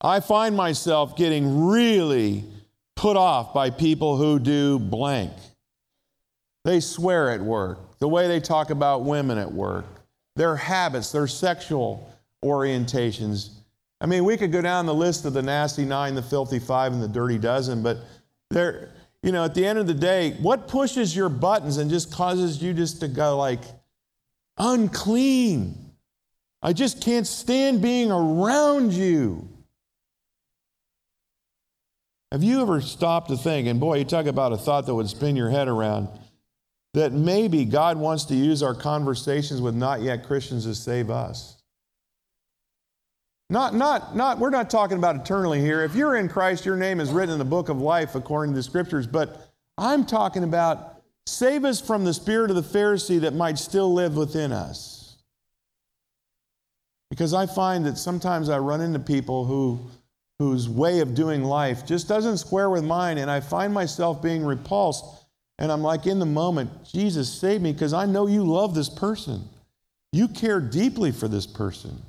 I 0.00 0.20
find 0.20 0.56
myself 0.56 1.16
getting 1.16 1.66
really 1.66 2.44
put 3.06 3.16
off 3.16 3.54
by 3.54 3.70
people 3.70 4.16
who 4.16 4.36
do 4.40 4.80
blank. 4.80 5.30
They 6.64 6.80
swear 6.80 7.30
at 7.30 7.40
work, 7.40 8.00
the 8.00 8.08
way 8.08 8.26
they 8.26 8.40
talk 8.40 8.70
about 8.70 9.04
women 9.04 9.38
at 9.38 9.52
work, 9.52 9.84
their 10.34 10.56
habits, 10.56 11.12
their 11.12 11.28
sexual 11.28 12.12
orientations. 12.44 13.50
I 14.00 14.06
mean, 14.06 14.24
we 14.24 14.36
could 14.36 14.50
go 14.50 14.60
down 14.60 14.86
the 14.86 14.92
list 14.92 15.24
of 15.24 15.34
the 15.34 15.42
nasty 15.42 15.84
nine, 15.84 16.16
the 16.16 16.22
filthy 16.22 16.58
five, 16.58 16.92
and 16.92 17.00
the 17.00 17.06
dirty 17.06 17.38
dozen, 17.38 17.80
but 17.80 17.98
there, 18.50 18.90
you 19.22 19.30
know, 19.30 19.44
at 19.44 19.54
the 19.54 19.64
end 19.64 19.78
of 19.78 19.86
the 19.86 19.94
day, 19.94 20.32
what 20.42 20.66
pushes 20.66 21.14
your 21.14 21.28
buttons 21.28 21.76
and 21.76 21.88
just 21.88 22.10
causes 22.10 22.60
you 22.60 22.74
just 22.74 22.98
to 23.02 23.06
go 23.06 23.38
like, 23.38 23.62
unclean? 24.58 25.92
I 26.60 26.72
just 26.72 27.00
can't 27.00 27.24
stand 27.28 27.80
being 27.80 28.10
around 28.10 28.92
you. 28.92 29.48
Have 32.36 32.44
you 32.44 32.60
ever 32.60 32.82
stopped 32.82 33.30
to 33.30 33.36
think, 33.38 33.66
and 33.66 33.80
boy, 33.80 33.96
you 33.96 34.04
talk 34.04 34.26
about 34.26 34.52
a 34.52 34.58
thought 34.58 34.84
that 34.84 34.94
would 34.94 35.08
spin 35.08 35.36
your 35.36 35.48
head 35.48 35.68
around, 35.68 36.10
that 36.92 37.14
maybe 37.14 37.64
God 37.64 37.96
wants 37.96 38.24
to 38.26 38.34
use 38.34 38.62
our 38.62 38.74
conversations 38.74 39.62
with 39.62 39.74
not 39.74 40.02
yet 40.02 40.26
Christians 40.26 40.66
to 40.66 40.74
save 40.74 41.08
us? 41.08 41.56
Not, 43.48 43.74
not, 43.74 44.14
not, 44.14 44.38
we're 44.38 44.50
not 44.50 44.68
talking 44.68 44.98
about 44.98 45.16
eternally 45.16 45.62
here. 45.62 45.82
If 45.82 45.94
you're 45.94 46.14
in 46.14 46.28
Christ, 46.28 46.66
your 46.66 46.76
name 46.76 47.00
is 47.00 47.10
written 47.10 47.32
in 47.32 47.38
the 47.38 47.44
book 47.46 47.70
of 47.70 47.80
life 47.80 48.14
according 48.14 48.52
to 48.52 48.58
the 48.58 48.62
scriptures. 48.62 49.06
But 49.06 49.50
I'm 49.78 50.04
talking 50.04 50.44
about 50.44 51.00
save 51.24 51.64
us 51.64 51.80
from 51.80 52.04
the 52.04 52.12
spirit 52.12 52.50
of 52.50 52.56
the 52.56 52.78
Pharisee 52.78 53.22
that 53.22 53.32
might 53.32 53.56
still 53.56 53.94
live 53.94 54.14
within 54.14 54.52
us. 54.52 55.16
Because 57.08 57.32
I 57.32 57.46
find 57.46 57.86
that 57.86 57.96
sometimes 57.96 58.50
I 58.50 58.58
run 58.58 58.82
into 58.82 58.98
people 58.98 59.46
who, 59.46 59.80
whose 60.38 60.68
way 60.68 61.00
of 61.00 61.14
doing 61.14 61.42
life 61.42 61.86
just 61.86 62.08
doesn't 62.08 62.38
square 62.38 62.68
with 62.70 62.84
mine, 62.84 63.18
and 63.18 63.30
I 63.30 63.40
find 63.40 63.72
myself 63.72 64.22
being 64.22 64.44
repulsed. 64.44 65.04
And 65.58 65.72
I'm 65.72 65.82
like, 65.82 66.06
in 66.06 66.18
the 66.18 66.26
moment, 66.26 66.70
Jesus, 66.84 67.32
save 67.32 67.62
me 67.62 67.72
because 67.72 67.94
I 67.94 68.04
know 68.04 68.26
you 68.26 68.44
love 68.44 68.74
this 68.74 68.90
person. 68.90 69.48
You 70.12 70.28
care 70.28 70.60
deeply 70.60 71.12
for 71.12 71.28
this 71.28 71.46
person. 71.46 72.02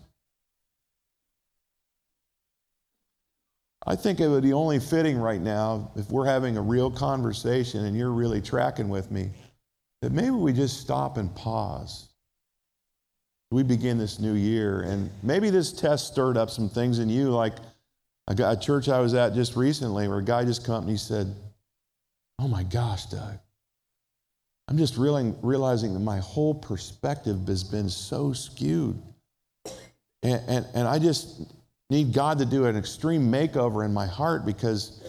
I 3.85 3.95
think 3.95 4.19
it 4.19 4.27
would 4.27 4.43
be 4.43 4.51
only 4.51 4.79
fitting 4.81 5.17
right 5.17 5.39
now, 5.39 5.91
if 5.95 6.11
we're 6.11 6.25
having 6.25 6.57
a 6.57 6.61
real 6.61 6.91
conversation 6.91 7.85
and 7.85 7.97
you're 7.97 8.11
really 8.11 8.41
tracking 8.41 8.89
with 8.89 9.09
me, 9.11 9.29
that 10.01 10.11
maybe 10.11 10.31
we 10.31 10.51
just 10.51 10.81
stop 10.81 11.15
and 11.15 11.33
pause. 11.33 12.09
we 13.51 13.63
begin 13.63 13.97
this 13.97 14.19
new 14.19 14.33
year. 14.33 14.81
And 14.81 15.09
maybe 15.23 15.49
this 15.49 15.71
test 15.71 16.07
stirred 16.07 16.37
up 16.37 16.49
some 16.49 16.69
things 16.69 16.99
in 16.99 17.09
you, 17.09 17.29
like 17.29 17.55
a, 18.27 18.51
a 18.51 18.57
church 18.57 18.89
I 18.89 18.99
was 18.99 19.13
at 19.13 19.33
just 19.33 19.55
recently 19.55 20.07
where 20.07 20.19
a 20.19 20.23
guy 20.23 20.43
just 20.43 20.65
came 20.65 20.75
up 20.75 20.81
and 20.81 20.89
he 20.89 20.97
said, 20.97 21.33
Oh 22.39 22.47
my 22.47 22.63
gosh, 22.63 23.07
Doug, 23.07 23.39
I'm 24.67 24.77
just 24.77 24.97
realizing 24.97 25.93
that 25.93 25.99
my 25.99 26.19
whole 26.19 26.53
perspective 26.53 27.47
has 27.47 27.63
been 27.63 27.89
so 27.89 28.33
skewed. 28.33 29.01
And, 30.23 30.41
and, 30.47 30.65
and 30.73 30.87
I 30.87 30.99
just 30.99 31.41
need 31.89 32.13
God 32.13 32.39
to 32.39 32.45
do 32.45 32.65
an 32.65 32.75
extreme 32.75 33.31
makeover 33.31 33.85
in 33.85 33.93
my 33.93 34.05
heart 34.05 34.45
because 34.45 35.01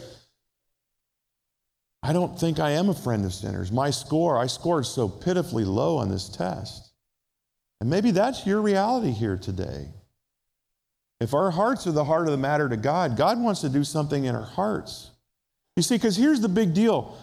I 2.02 2.12
don't 2.12 2.38
think 2.38 2.60
I 2.60 2.70
am 2.72 2.88
a 2.88 2.94
friend 2.94 3.24
of 3.24 3.34
sinners. 3.34 3.72
My 3.72 3.90
score, 3.90 4.38
I 4.38 4.46
scored 4.46 4.86
so 4.86 5.08
pitifully 5.08 5.64
low 5.64 5.98
on 5.98 6.08
this 6.08 6.28
test. 6.28 6.92
And 7.80 7.90
maybe 7.90 8.12
that's 8.12 8.46
your 8.46 8.62
reality 8.62 9.10
here 9.10 9.36
today. 9.36 9.88
If 11.20 11.34
our 11.34 11.50
hearts 11.50 11.86
are 11.86 11.92
the 11.92 12.04
heart 12.04 12.26
of 12.26 12.32
the 12.32 12.38
matter 12.38 12.68
to 12.68 12.76
God, 12.76 13.16
God 13.16 13.40
wants 13.40 13.60
to 13.62 13.68
do 13.68 13.82
something 13.82 14.24
in 14.24 14.34
our 14.34 14.42
hearts. 14.42 15.10
You 15.76 15.82
see, 15.82 15.96
because 15.96 16.16
here's 16.16 16.40
the 16.40 16.48
big 16.48 16.74
deal. 16.74 17.16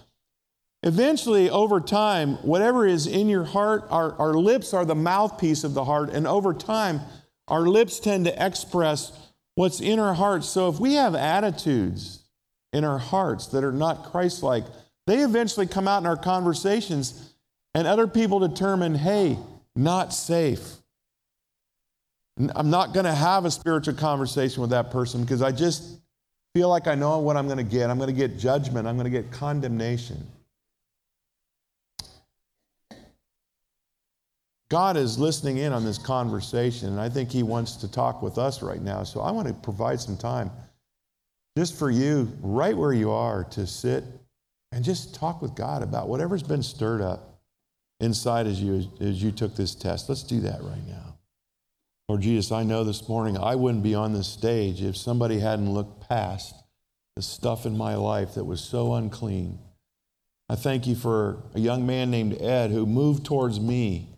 Eventually, 0.84 1.50
over 1.50 1.80
time, 1.80 2.36
whatever 2.44 2.86
is 2.86 3.08
in 3.08 3.28
your 3.28 3.46
heart, 3.46 3.86
our, 3.90 4.14
our 4.20 4.34
lips 4.34 4.74
are 4.74 4.86
the 4.86 4.96
mouthpiece 4.96 5.64
of 5.64 5.74
the 5.74 5.86
heart, 5.86 6.10
and 6.10 6.28
over 6.28 6.54
time, 6.54 7.02
our 7.48 7.62
lips 7.62 8.00
tend 8.00 8.26
to 8.26 8.46
express 8.46 9.12
what's 9.56 9.82
in 9.82 10.00
our 10.00 10.14
hearts. 10.14 10.48
So 10.48 10.70
if 10.70 10.80
we 10.80 10.94
have 10.96 11.16
attitudes 11.16 12.24
in 12.74 12.84
our 12.84 13.00
hearts 13.00 13.48
that 13.48 13.64
are 13.64 13.72
not 13.72 14.12
Christ 14.12 14.44
like, 14.44 14.66
they 15.08 15.20
eventually 15.20 15.68
come 15.68 15.88
out 15.88 16.00
in 16.00 16.06
our 16.06 16.18
conversations, 16.18 17.34
and 17.74 17.88
other 17.88 18.08
people 18.08 18.40
determine, 18.40 18.96
hey, 18.96 19.38
not 19.76 20.14
safe. 20.14 20.76
I'm 22.38 22.70
not 22.70 22.94
going 22.94 23.06
to 23.06 23.14
have 23.14 23.46
a 23.46 23.52
spiritual 23.52 23.94
conversation 23.94 24.62
with 24.62 24.72
that 24.72 24.92
person 24.92 25.22
because 25.22 25.42
I 25.42 25.52
just 25.52 26.00
feel 26.54 26.68
like 26.70 26.88
I 26.88 26.96
know 26.96 27.20
what 27.20 27.38
I'm 27.38 27.48
going 27.48 27.58
to 27.58 27.64
get. 27.64 27.90
I'm 27.90 27.98
going 27.98 28.14
to 28.14 28.14
get 28.14 28.38
judgment, 28.38 28.88
I'm 28.88 28.98
going 28.98 29.12
to 29.12 29.22
get 29.22 29.32
condemnation. 29.32 30.26
God 34.70 34.98
is 34.98 35.20
listening 35.20 35.58
in 35.58 35.74
on 35.74 35.86
this 35.86 35.98
conversation, 35.98 36.90
and 36.90 37.00
I 37.00 37.08
think 37.08 37.32
He 37.32 37.44
wants 37.44 37.78
to 37.78 37.92
talk 37.92 38.22
with 38.22 38.38
us 38.38 38.64
right 38.64 38.82
now. 38.82 39.04
So 39.04 39.22
I 39.22 39.32
want 39.32 39.48
to 39.48 39.54
provide 39.54 40.02
some 40.02 40.18
time 40.18 40.50
just 41.58 41.78
for 41.78 41.90
you, 41.90 42.32
right 42.42 42.76
where 42.76 42.92
you 42.92 43.12
are, 43.12 43.44
to 43.52 43.68
sit 43.68 44.04
and 44.72 44.84
just 44.84 45.16
talk 45.16 45.42
with 45.42 45.56
God 45.56 45.84
about 45.84 46.10
whatever's 46.10 46.44
been 46.44 46.64
stirred 46.64 47.02
up 47.02 47.40
inside 48.02 48.48
as 48.48 48.62
you 48.62 48.90
as 49.00 49.24
you 49.24 49.32
took 49.32 49.56
this 49.56 49.76
test. 49.76 50.10
Let's 50.10 50.24
do 50.24 50.42
that 50.42 50.62
right 50.64 50.86
now. 50.88 51.15
Lord 52.08 52.22
Jesus, 52.22 52.52
I 52.52 52.64
know 52.64 52.84
this 52.84 53.08
morning 53.10 53.38
I 53.38 53.56
wouldn't 53.56 53.84
be 53.84 53.96
on 53.96 54.14
this 54.14 54.28
stage 54.28 54.82
if 54.82 54.96
somebody 54.96 55.40
hadn't 55.40 55.74
looked 55.74 56.08
past 56.08 56.56
the 57.16 57.22
stuff 57.22 57.66
in 57.66 57.78
my 57.78 57.96
life 57.96 58.36
that 58.36 58.46
was 58.46 58.62
so 58.62 58.94
unclean. 58.94 59.60
I 60.48 60.56
thank 60.56 60.86
you 60.86 60.96
for 60.96 61.44
a 61.56 61.60
young 61.60 61.86
man 61.86 62.12
named 62.12 62.40
Ed 62.42 62.72
who 62.72 62.86
moved 62.86 63.26
towards 63.26 63.60
me 63.60 64.16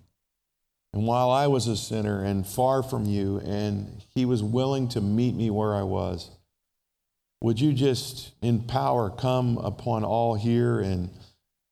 and 0.97 1.05
while 1.05 1.29
I 1.29 1.45
was 1.45 1.67
a 1.67 1.77
sinner 1.77 2.23
and 2.23 2.45
far 2.45 2.81
from 2.81 3.05
you, 3.05 3.39
and 3.45 4.01
he 4.15 4.25
was 4.25 4.41
willing 4.41 4.87
to 4.89 4.99
meet 4.99 5.35
me 5.35 5.51
where 5.51 5.75
I 5.75 5.83
was, 5.83 6.31
would 7.39 7.59
you 7.59 7.71
just 7.71 8.31
in 8.41 8.63
power 8.63 9.11
come 9.11 9.59
upon 9.59 10.03
all 10.03 10.33
here 10.33 10.79
and 10.79 11.11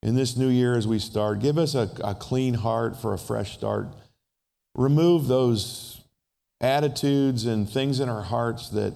in 0.03 0.13
this 0.13 0.37
new 0.37 0.49
year 0.49 0.77
as 0.77 0.87
we 0.87 0.99
start? 0.99 1.39
Give 1.39 1.57
us 1.57 1.73
a, 1.73 1.89
a 2.03 2.13
clean 2.13 2.53
heart 2.53 3.01
for 3.01 3.15
a 3.15 3.17
fresh 3.17 3.53
start. 3.55 3.87
Remove 4.75 5.25
those 5.27 5.94
attitudes 6.65 7.45
and 7.45 7.69
things 7.69 7.99
in 7.99 8.09
our 8.09 8.23
hearts 8.23 8.69
that 8.69 8.93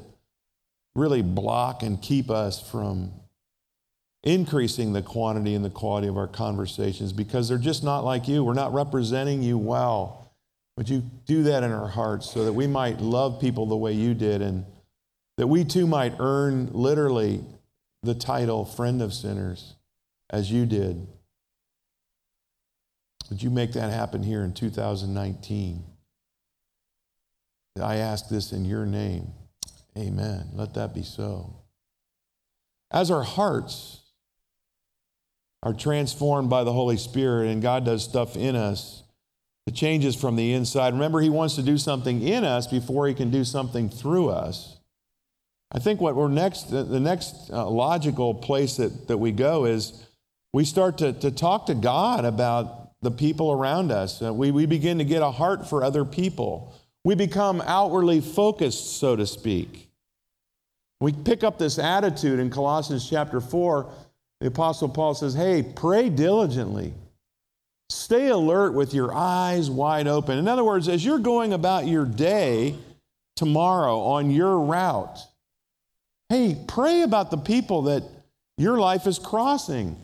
really 0.96 1.22
block 1.22 1.84
and 1.84 2.02
keep 2.02 2.30
us 2.30 2.60
from 2.60 3.12
increasing 4.24 4.92
the 4.92 5.02
quantity 5.02 5.54
and 5.54 5.64
the 5.64 5.70
quality 5.70 6.08
of 6.08 6.18
our 6.18 6.28
conversations 6.28 7.14
because 7.14 7.48
they're 7.48 7.58
just 7.58 7.84
not 7.84 8.04
like 8.04 8.28
you. 8.28 8.44
We're 8.44 8.54
not 8.54 8.74
representing 8.74 9.44
you 9.44 9.58
well. 9.58 10.32
Would 10.78 10.90
you 10.90 11.04
do 11.26 11.44
that 11.44 11.64
in 11.64 11.72
our 11.72 11.88
hearts 11.88 12.30
so 12.32 12.44
that 12.46 12.54
we 12.54 12.66
might 12.66 13.00
love 13.00 13.40
people 13.40 13.66
the 13.66 13.78
way 13.78 13.94
you 13.94 14.14
did 14.14 14.42
and 14.42 14.66
that 15.38 15.48
we 15.48 15.64
too 15.64 15.86
might 15.86 16.14
earn 16.20 16.70
literally 16.74 17.44
the 18.02 18.16
title 18.16 18.66
friend 18.66 19.02
of 19.02 19.14
sinners 19.14 19.76
as 20.30 20.52
you 20.52 20.66
did? 20.66 21.08
Would 23.30 23.44
you 23.44 23.52
make 23.52 23.74
that 23.74 23.92
happen 23.92 24.24
here 24.24 24.44
in 24.44 24.54
2019? 24.54 25.84
I 27.80 27.98
ask 27.98 28.30
this 28.30 28.52
in 28.52 28.66
your 28.66 28.86
name. 28.86 29.28
Amen. 29.98 30.50
Let 30.54 30.74
that 30.76 30.94
be 30.94 31.04
so. 31.04 31.56
As 32.92 33.12
our 33.12 33.24
hearts 33.24 34.00
are 35.64 35.74
transformed 35.74 36.50
by 36.50 36.64
the 36.64 36.74
Holy 36.74 36.98
Spirit 36.98 37.50
and 37.50 37.62
God 37.62 37.86
does 37.86 38.04
stuff 38.04 38.36
in 38.36 38.56
us. 38.56 39.04
It 39.68 39.76
changes 39.76 40.16
from 40.16 40.36
the 40.36 40.54
inside. 40.54 40.94
Remember, 40.94 41.20
He 41.20 41.30
wants 41.30 41.56
to 41.56 41.62
do 41.62 41.78
something 41.78 42.22
in 42.22 42.44
us 42.44 42.66
before 42.66 43.08
He 43.08 43.14
can 43.14 43.30
do 43.30 43.44
something 43.44 43.90
through 43.90 44.30
us. 44.30 44.78
I 45.72 45.80
think 45.80 46.02
what 46.02 46.16
we're 46.16 46.30
next, 46.30 46.72
the 46.72 47.00
next 47.00 47.52
uh, 47.52 47.70
logical 47.70 48.34
place 48.34 48.78
that, 48.78 49.08
that 49.08 49.18
we 49.18 49.32
go 49.32 49.66
is 49.66 50.08
we 50.52 50.66
start 50.66 50.98
to, 51.00 51.14
to 51.14 51.30
talk 51.30 51.68
to 51.68 51.76
God 51.76 52.26
about 52.26 53.00
the 53.02 53.12
people 53.12 53.52
around 53.52 53.92
us. 53.92 54.22
Uh, 54.22 54.34
we, 54.34 54.50
we 54.50 54.66
begin 54.66 54.98
to 54.98 55.04
get 55.04 55.22
a 55.22 55.30
heart 55.30 55.70
for 55.70 55.84
other 55.84 56.04
people. 56.04 56.74
We 57.04 57.16
become 57.16 57.62
outwardly 57.62 58.22
focused, 58.22 59.00
so 59.00 59.16
to 59.16 59.26
speak. 59.26 59.90
We 61.02 61.14
pick 61.14 61.44
up 61.44 61.58
this 61.58 61.80
attitude 61.80 62.40
in 62.40 62.50
Colossians 62.50 63.10
chapter 63.10 63.40
4 63.40 63.90
the 64.40 64.48
Apostle 64.48 64.88
Paul 64.88 65.16
says, 65.16 65.34
hey, 65.34 65.64
pray 65.64 66.10
diligently. 66.10 66.94
Stay 67.90 68.28
alert 68.28 68.74
with 68.74 68.94
your 68.94 69.14
eyes 69.14 69.70
wide 69.70 70.08
open. 70.08 70.38
In 70.38 70.48
other 70.48 70.64
words, 70.64 70.88
as 70.88 71.04
you're 71.04 71.20
going 71.20 71.54
about 71.54 71.88
your 71.88 72.06
day 72.06 72.76
tomorrow 73.36 74.00
on 74.00 74.32
your 74.32 74.60
route, 74.60 75.20
hey, 76.30 76.56
pray 76.68 77.02
about 77.02 77.32
the 77.32 77.38
people 77.38 77.84
that 77.84 78.04
your 78.58 78.78
life 78.78 79.08
is 79.08 79.20
crossing. 79.20 79.98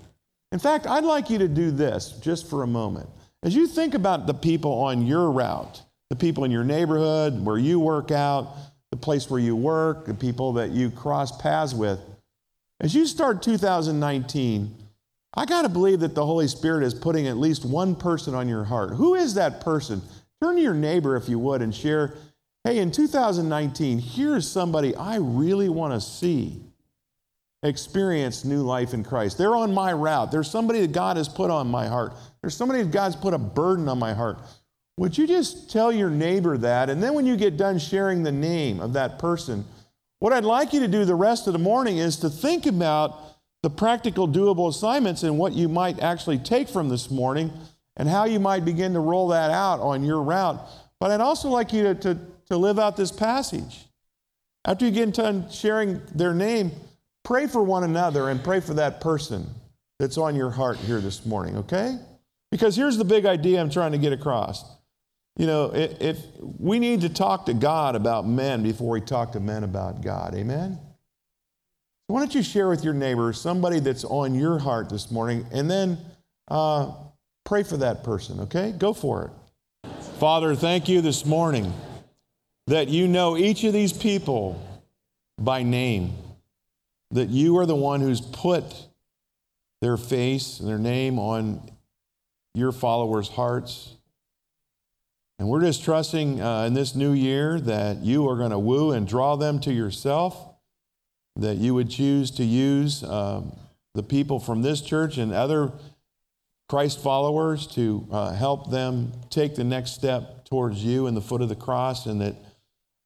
In 0.51 0.59
fact, 0.59 0.87
I'd 0.87 1.03
like 1.03 1.29
you 1.29 1.37
to 1.37 1.47
do 1.47 1.71
this 1.71 2.11
just 2.21 2.49
for 2.49 2.63
a 2.63 2.67
moment. 2.67 3.09
As 3.43 3.55
you 3.55 3.67
think 3.67 3.93
about 3.93 4.25
the 4.25 4.33
people 4.33 4.71
on 4.73 5.05
your 5.05 5.31
route, 5.31 5.81
the 6.09 6.15
people 6.15 6.43
in 6.43 6.51
your 6.51 6.63
neighborhood, 6.63 7.43
where 7.43 7.57
you 7.57 7.79
work 7.79 8.11
out, 8.11 8.55
the 8.91 8.97
place 8.97 9.29
where 9.29 9.39
you 9.39 9.55
work, 9.55 10.05
the 10.05 10.13
people 10.13 10.53
that 10.53 10.71
you 10.71 10.91
cross 10.91 11.41
paths 11.41 11.73
with, 11.73 11.99
as 12.79 12.93
you 12.93 13.05
start 13.05 13.41
2019, 13.41 14.75
I 15.33 15.45
got 15.45 15.63
to 15.63 15.69
believe 15.69 16.01
that 16.01 16.15
the 16.15 16.25
Holy 16.25 16.47
Spirit 16.47 16.83
is 16.83 16.93
putting 16.93 17.27
at 17.27 17.37
least 17.37 17.65
one 17.65 17.95
person 17.95 18.33
on 18.33 18.47
your 18.47 18.63
heart. 18.63 18.91
Who 18.91 19.15
is 19.15 19.33
that 19.35 19.61
person? 19.61 20.01
Turn 20.41 20.55
to 20.55 20.61
your 20.61 20.73
neighbor, 20.73 21.15
if 21.15 21.27
you 21.27 21.39
would, 21.39 21.61
and 21.61 21.73
share 21.73 22.15
hey, 22.65 22.79
in 22.79 22.91
2019, 22.91 23.99
here's 23.99 24.47
somebody 24.47 24.95
I 24.95 25.17
really 25.17 25.69
want 25.69 25.93
to 25.93 26.01
see 26.01 26.61
experience 27.61 28.43
new 28.43 28.63
life 28.63 28.93
in 28.93 29.03
Christ. 29.03 29.37
They're 29.37 29.55
on 29.55 29.73
my 29.73 29.93
route. 29.93 30.31
There's 30.31 30.49
somebody 30.49 30.81
that 30.81 30.91
God 30.91 31.17
has 31.17 31.29
put 31.29 31.51
on 31.51 31.67
my 31.67 31.87
heart. 31.87 32.15
There's 32.41 32.55
somebody 32.55 32.81
that 32.81 32.91
God's 32.91 33.15
put 33.15 33.33
a 33.33 33.37
burden 33.37 33.87
on 33.87 33.99
my 33.99 34.13
heart. 34.13 34.39
Would 34.97 35.17
you 35.17 35.27
just 35.27 35.69
tell 35.69 35.91
your 35.91 36.09
neighbor 36.09 36.57
that? 36.57 36.89
And 36.89 37.03
then 37.03 37.13
when 37.13 37.25
you 37.25 37.35
get 37.35 37.57
done 37.57 37.79
sharing 37.79 38.23
the 38.23 38.31
name 38.31 38.79
of 38.79 38.93
that 38.93 39.19
person, 39.19 39.65
what 40.19 40.31
I'd 40.31 40.45
like 40.45 40.71
you 40.71 40.79
to 40.79 40.87
do 40.87 41.03
the 41.03 41.15
rest 41.15 41.47
of 41.47 41.53
the 41.53 41.59
morning 41.59 41.97
is 41.97 42.17
to 42.17 42.29
think 42.29 42.65
about 42.65 43.19
the 43.61 43.69
practical, 43.69 44.27
doable 44.27 44.69
assignments 44.69 45.23
and 45.23 45.37
what 45.37 45.53
you 45.53 45.67
might 45.67 45.99
actually 45.99 46.37
take 46.37 46.69
from 46.69 46.87
this 46.87 47.11
morning 47.11 47.51
and 47.97 48.07
how 48.07 48.23
you 48.25 48.39
might 48.39 48.63
begin 48.63 48.93
to 48.93 48.99
roll 48.99 49.29
that 49.29 49.51
out 49.51 49.81
on 49.81 50.03
your 50.03 50.21
route. 50.21 50.61
But 50.99 51.11
I'd 51.11 51.21
also 51.21 51.49
like 51.49 51.73
you 51.73 51.83
to, 51.83 51.95
to, 51.95 52.17
to 52.47 52.57
live 52.57 52.79
out 52.79 52.95
this 52.95 53.11
passage. 53.11 53.85
After 54.63 54.85
you 54.85 54.91
get 54.91 55.13
done 55.13 55.49
sharing 55.49 56.01
their 56.13 56.33
name, 56.33 56.71
pray 57.23 57.47
for 57.47 57.61
one 57.61 57.83
another 57.83 58.29
and 58.29 58.41
pray 58.41 58.61
for 58.61 58.73
that 58.75 59.01
person 59.01 59.47
that's 59.99 60.17
on 60.17 60.35
your 60.35 60.51
heart 60.51 60.77
here 60.77 61.01
this 61.01 61.25
morning, 61.25 61.57
okay? 61.57 61.97
Because 62.49 62.75
here's 62.75 62.97
the 62.97 63.05
big 63.05 63.25
idea 63.25 63.59
I'm 63.59 63.69
trying 63.69 63.91
to 63.91 63.97
get 63.97 64.13
across. 64.13 64.63
You 65.37 65.47
know, 65.47 65.71
if 65.73 66.17
we 66.39 66.79
need 66.79 67.01
to 67.01 67.09
talk 67.09 67.45
to 67.47 67.53
God 67.53 67.95
about 67.95 68.25
men 68.25 68.63
before 68.63 68.91
we 68.91 69.01
talk 69.01 69.33
to 69.33 69.39
men 69.39 69.63
about 69.63 70.01
God, 70.01 70.33
amen? 70.33 70.79
Why 72.07 72.19
don't 72.19 72.33
you 72.33 72.43
share 72.43 72.69
with 72.69 72.83
your 72.83 72.93
neighbor 72.93 73.33
somebody 73.33 73.79
that's 73.79 74.05
on 74.05 74.35
your 74.35 74.59
heart 74.59 74.89
this 74.89 75.11
morning, 75.11 75.45
and 75.51 75.69
then 75.69 75.97
uh, 76.47 76.91
pray 77.43 77.63
for 77.63 77.77
that 77.77 78.03
person, 78.03 78.41
okay? 78.41 78.71
Go 78.71 78.93
for 78.93 79.25
it. 79.25 79.91
Father, 80.19 80.55
thank 80.55 80.87
you 80.87 81.01
this 81.01 81.25
morning 81.25 81.73
that 82.67 82.87
you 82.87 83.07
know 83.07 83.35
each 83.35 83.63
of 83.63 83.73
these 83.73 83.91
people 83.91 84.61
by 85.37 85.63
name, 85.63 86.13
that 87.11 87.29
you 87.29 87.57
are 87.57 87.65
the 87.65 87.75
one 87.75 87.99
who's 87.99 88.21
put 88.21 88.63
their 89.81 89.97
face 89.97 90.59
and 90.59 90.69
their 90.69 90.77
name 90.77 91.19
on 91.19 91.61
your 92.53 92.71
followers' 92.71 93.27
hearts. 93.27 93.95
And 95.37 95.49
we're 95.49 95.61
just 95.61 95.83
trusting 95.83 96.41
uh, 96.41 96.63
in 96.63 96.73
this 96.73 96.95
new 96.95 97.11
year 97.11 97.59
that 97.59 97.97
you 97.97 98.29
are 98.29 98.37
going 98.37 98.51
to 98.51 98.59
woo 98.59 98.91
and 98.91 99.07
draw 99.07 99.35
them 99.35 99.59
to 99.61 99.73
yourself, 99.73 100.55
that 101.35 101.57
you 101.57 101.73
would 101.73 101.89
choose 101.89 102.31
to 102.31 102.43
use 102.43 103.03
um, 103.03 103.53
the 103.93 104.03
people 104.03 104.39
from 104.39 104.61
this 104.61 104.81
church 104.81 105.17
and 105.17 105.33
other 105.33 105.73
Christ 106.69 107.03
followers 107.03 107.67
to 107.67 108.07
uh, 108.11 108.33
help 108.33 108.71
them 108.71 109.11
take 109.29 109.55
the 109.55 109.63
next 109.63 109.91
step 109.91 110.45
towards 110.45 110.83
you 110.83 111.05
and 111.05 111.15
the 111.15 111.21
foot 111.21 111.41
of 111.41 111.49
the 111.49 111.55
cross, 111.55 112.05
and 112.05 112.21
that 112.21 112.35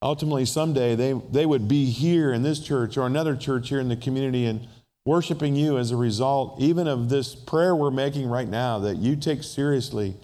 ultimately 0.00 0.44
someday 0.44 0.94
they, 0.94 1.12
they 1.12 1.44
would 1.44 1.68
be 1.68 1.86
here 1.86 2.32
in 2.32 2.42
this 2.42 2.60
church 2.60 2.96
or 2.96 3.06
another 3.06 3.36
church 3.36 3.68
here 3.68 3.80
in 3.80 3.88
the 3.88 3.96
community 3.96 4.46
and 4.46 4.66
worshiping 5.04 5.56
you 5.56 5.78
as 5.78 5.90
a 5.90 5.96
result, 5.96 6.60
even 6.60 6.86
of 6.86 7.08
this 7.08 7.34
prayer 7.34 7.74
we're 7.74 7.90
making 7.90 8.28
right 8.28 8.48
now, 8.48 8.78
that 8.78 8.96
you 8.96 9.16
take 9.16 9.42
seriously 9.42 10.14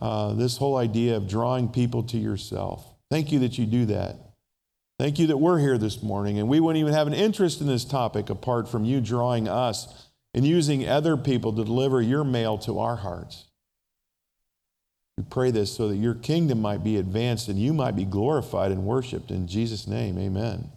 uh, 0.00 0.32
this 0.34 0.56
whole 0.56 0.76
idea 0.76 1.16
of 1.16 1.28
drawing 1.28 1.68
people 1.68 2.02
to 2.04 2.18
yourself. 2.18 2.86
Thank 3.10 3.32
you 3.32 3.38
that 3.40 3.58
you 3.58 3.66
do 3.66 3.86
that. 3.86 4.16
Thank 4.98 5.18
you 5.18 5.28
that 5.28 5.36
we're 5.36 5.58
here 5.58 5.78
this 5.78 6.02
morning, 6.02 6.38
and 6.38 6.48
we 6.48 6.60
wouldn't 6.60 6.80
even 6.80 6.92
have 6.92 7.06
an 7.06 7.14
interest 7.14 7.60
in 7.60 7.66
this 7.66 7.84
topic 7.84 8.30
apart 8.30 8.68
from 8.68 8.84
you 8.84 9.00
drawing 9.00 9.48
us 9.48 10.08
and 10.34 10.44
using 10.44 10.88
other 10.88 11.16
people 11.16 11.52
to 11.52 11.64
deliver 11.64 12.02
your 12.02 12.24
mail 12.24 12.58
to 12.58 12.78
our 12.78 12.96
hearts. 12.96 13.44
We 15.16 15.24
pray 15.24 15.50
this 15.50 15.74
so 15.74 15.88
that 15.88 15.96
your 15.96 16.14
kingdom 16.14 16.60
might 16.60 16.84
be 16.84 16.96
advanced 16.96 17.48
and 17.48 17.58
you 17.58 17.72
might 17.72 17.96
be 17.96 18.04
glorified 18.04 18.70
and 18.70 18.84
worshiped. 18.84 19.30
In 19.30 19.48
Jesus' 19.48 19.86
name, 19.86 20.18
amen. 20.18 20.70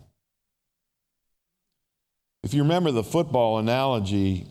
If 2.44 2.54
you 2.54 2.63
remember 2.63 2.92
the 2.92 3.04
football 3.04 3.60
analogy, 3.60 4.48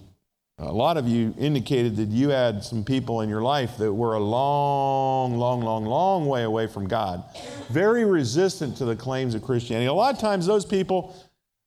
a 0.61 0.73
lot 0.73 0.99
of 0.99 1.09
you 1.09 1.35
indicated 1.39 1.97
that 1.97 2.11
you 2.11 2.29
had 2.29 2.63
some 2.63 2.85
people 2.85 3.23
in 3.23 3.31
your 3.31 3.41
life 3.41 3.79
that 3.79 3.93
were 3.93 4.15
a 4.15 4.21
long, 4.21 5.37
long, 5.39 5.63
long, 5.63 5.87
long 5.87 6.27
way 6.27 6.43
away 6.43 6.67
from 6.67 6.87
God, 6.87 7.25
very 7.71 8.05
resistant 8.05 8.77
to 8.77 8.85
the 8.85 8.95
claims 8.95 9.35
of 9.35 9.43
Christianity. 9.43 9.87
A 9.87 9.93
lot 9.93 10.15
of 10.15 10.21
times, 10.21 10.47
those 10.47 10.67
people 10.67 11.17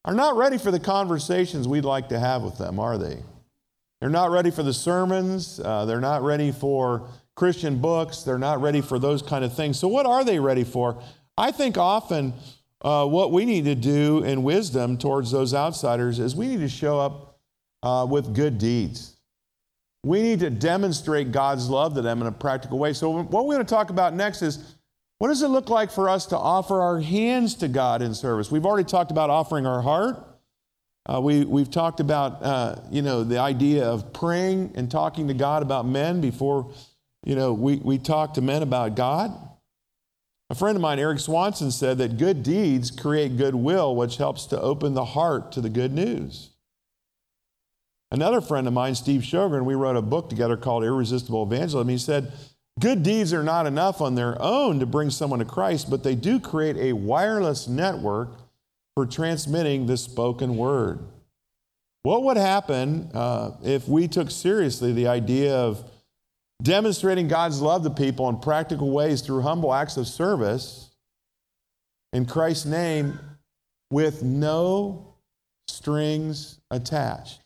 are 0.06 0.14
not 0.14 0.36
ready 0.36 0.60
for 0.60 0.70
the 0.70 0.80
conversations 0.80 1.68
we'd 1.68 1.86
like 1.86 2.10
to 2.10 2.20
have 2.20 2.44
with 2.44 2.60
them, 2.60 2.80
are 2.80 3.00
they? 3.00 3.18
They're 4.00 4.12
not 4.12 4.30
ready 4.30 4.52
for 4.52 4.62
the 4.62 4.74
sermons, 4.74 5.60
uh, 5.60 5.86
they're 5.86 6.00
not 6.00 6.22
ready 6.22 6.52
for 6.52 7.08
Christian 7.36 7.80
books, 7.80 8.22
they're 8.22 8.38
not 8.38 8.62
ready 8.62 8.82
for 8.82 9.00
those 9.00 9.24
kind 9.24 9.44
of 9.44 9.56
things. 9.56 9.80
So, 9.80 9.88
what 9.88 10.06
are 10.06 10.24
they 10.24 10.40
ready 10.40 10.64
for? 10.64 11.02
I 11.36 11.52
think 11.52 11.80
often 11.80 12.34
uh, 12.82 13.08
what 13.08 13.32
we 13.32 13.46
need 13.46 13.66
to 13.66 13.76
do 13.76 14.24
in 14.24 14.44
wisdom 14.44 15.00
towards 15.00 15.32
those 15.32 15.56
outsiders 15.56 16.20
is 16.20 16.36
we 16.36 16.48
need 16.48 16.60
to 16.60 16.70
show 16.70 17.00
up 17.00 17.33
uh, 17.84 18.08
with 18.10 18.34
good 18.34 18.58
deeds. 18.58 19.18
We 20.04 20.22
need 20.22 20.40
to 20.40 20.50
demonstrate 20.50 21.32
God's 21.32 21.70
love 21.70 21.94
to 21.94 22.02
them 22.02 22.22
in 22.22 22.28
a 22.28 22.32
practical 22.32 22.80
way. 22.80 22.94
So, 22.94 23.10
what 23.12 23.46
we're 23.46 23.56
going 23.56 23.66
to 23.66 23.74
talk 23.74 23.90
about 23.90 24.14
next 24.14 24.42
is 24.42 24.76
what 25.20 25.28
does 25.28 25.42
it 25.42 25.48
look 25.50 25.70
like 25.70 25.92
for 25.92 26.10
us 26.10 26.26
to 26.28 26.38
offer 26.38 26.82
our 26.82 27.00
hands 27.00 27.56
to 27.56 27.68
God 27.68 28.02
in 28.02 28.14
service? 28.14 28.52
We've 28.52 28.66
already 28.66 28.90
talked 28.90 29.12
about 29.12 29.30
offering 29.30 29.66
our 29.66 29.82
heart. 29.82 30.18
Uh, 31.06 31.20
we, 31.22 31.44
we've 31.46 31.70
talked 31.70 32.00
about, 32.00 32.44
uh, 32.44 32.76
you 32.90 33.02
know, 33.02 33.24
the 33.24 33.38
idea 33.38 33.86
of 33.86 34.14
praying 34.14 34.72
and 34.76 34.90
talking 34.90 35.28
to 35.28 35.34
God 35.34 35.62
about 35.62 35.86
men 35.86 36.22
before, 36.22 36.72
you 37.26 37.36
know, 37.36 37.54
we, 37.54 37.76
we 37.78 37.98
talk 37.98 38.34
to 38.36 38.42
men 38.42 38.64
about 38.64 38.96
God. 38.96 39.32
A 40.50 40.56
friend 40.56 40.76
of 40.76 40.82
mine, 40.82 41.00
Eric 41.00 41.20
Swanson, 41.20 41.72
said 41.72 41.98
that 41.98 42.18
good 42.18 42.44
deeds 42.44 42.92
create 42.92 43.38
goodwill, 43.38 43.96
which 43.96 44.18
helps 44.18 44.46
to 44.48 44.60
open 44.60 44.94
the 44.94 45.06
heart 45.06 45.52
to 45.54 45.62
the 45.62 45.70
good 45.70 45.94
news. 45.94 46.53
Another 48.14 48.42
friend 48.42 48.68
of 48.68 48.74
mine, 48.74 48.94
Steve 48.94 49.22
Sjogren, 49.22 49.66
we 49.66 49.74
wrote 49.74 49.96
a 49.96 50.02
book 50.02 50.30
together 50.30 50.56
called 50.56 50.84
Irresistible 50.84 51.42
Evangelism. 51.42 51.90
He 51.90 51.98
said, 51.98 52.32
Good 52.80 53.02
deeds 53.02 53.34
are 53.34 53.42
not 53.42 53.66
enough 53.66 54.02
on 54.02 54.14
their 54.14 54.40
own 54.40 54.80
to 54.80 54.86
bring 54.86 55.10
someone 55.10 55.40
to 55.40 55.46
Christ, 55.46 55.90
but 55.90 56.04
they 56.04 56.14
do 56.14 56.40
create 56.40 56.78
a 56.78 56.94
wireless 56.94 57.68
network 57.68 58.30
for 58.94 59.08
transmitting 59.08 59.88
the 59.88 59.98
spoken 59.98 60.58
word. 60.58 61.00
What 62.04 62.24
would 62.24 62.38
happen 62.38 63.10
uh, 63.16 63.58
if 63.64 63.88
we 63.88 64.08
took 64.08 64.30
seriously 64.30 64.94
the 64.94 65.08
idea 65.08 65.56
of 65.56 65.84
demonstrating 66.62 67.28
God's 67.28 67.62
love 67.62 67.82
to 67.84 67.90
people 67.90 68.30
in 68.30 68.38
practical 68.38 68.92
ways 68.92 69.22
through 69.22 69.42
humble 69.42 69.74
acts 69.74 69.98
of 69.98 70.08
service 70.08 70.92
in 72.12 72.28
Christ's 72.28 72.68
name 72.68 73.20
with 73.90 74.22
no 74.22 75.16
strings 75.68 76.60
attached. 76.70 77.43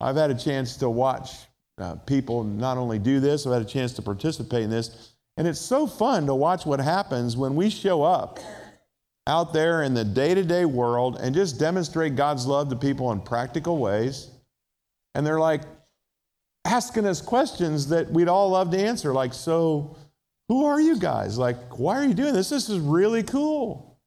I've 0.00 0.16
had 0.16 0.30
a 0.30 0.34
chance 0.34 0.76
to 0.78 0.90
watch 0.90 1.32
uh, 1.78 1.96
people 2.06 2.44
not 2.44 2.78
only 2.78 2.98
do 2.98 3.20
this, 3.20 3.46
I've 3.46 3.52
had 3.52 3.62
a 3.62 3.66
chance 3.66 3.92
to 3.94 4.02
participate 4.02 4.62
in 4.62 4.70
this. 4.70 5.12
And 5.36 5.46
it's 5.46 5.60
so 5.60 5.86
fun 5.86 6.26
to 6.26 6.34
watch 6.34 6.66
what 6.66 6.80
happens 6.80 7.36
when 7.36 7.54
we 7.54 7.70
show 7.70 8.02
up 8.02 8.38
out 9.26 9.52
there 9.52 9.82
in 9.82 9.94
the 9.94 10.04
day 10.04 10.34
to 10.34 10.42
day 10.42 10.64
world 10.64 11.18
and 11.20 11.34
just 11.34 11.58
demonstrate 11.58 12.16
God's 12.16 12.46
love 12.46 12.68
to 12.70 12.76
people 12.76 13.12
in 13.12 13.20
practical 13.20 13.78
ways. 13.78 14.30
And 15.14 15.26
they're 15.26 15.40
like, 15.40 15.62
asking 16.64 17.06
us 17.06 17.20
questions 17.20 17.88
that 17.88 18.10
we'd 18.10 18.28
all 18.28 18.50
love 18.50 18.70
to 18.70 18.78
answer, 18.78 19.12
like, 19.12 19.32
so 19.32 19.96
who 20.48 20.66
are 20.66 20.80
you 20.80 20.98
guys? 20.98 21.38
Like, 21.38 21.78
why 21.78 21.96
are 21.98 22.04
you 22.04 22.14
doing 22.14 22.34
this? 22.34 22.50
This 22.50 22.68
is 22.68 22.78
really 22.78 23.22
cool. 23.22 23.98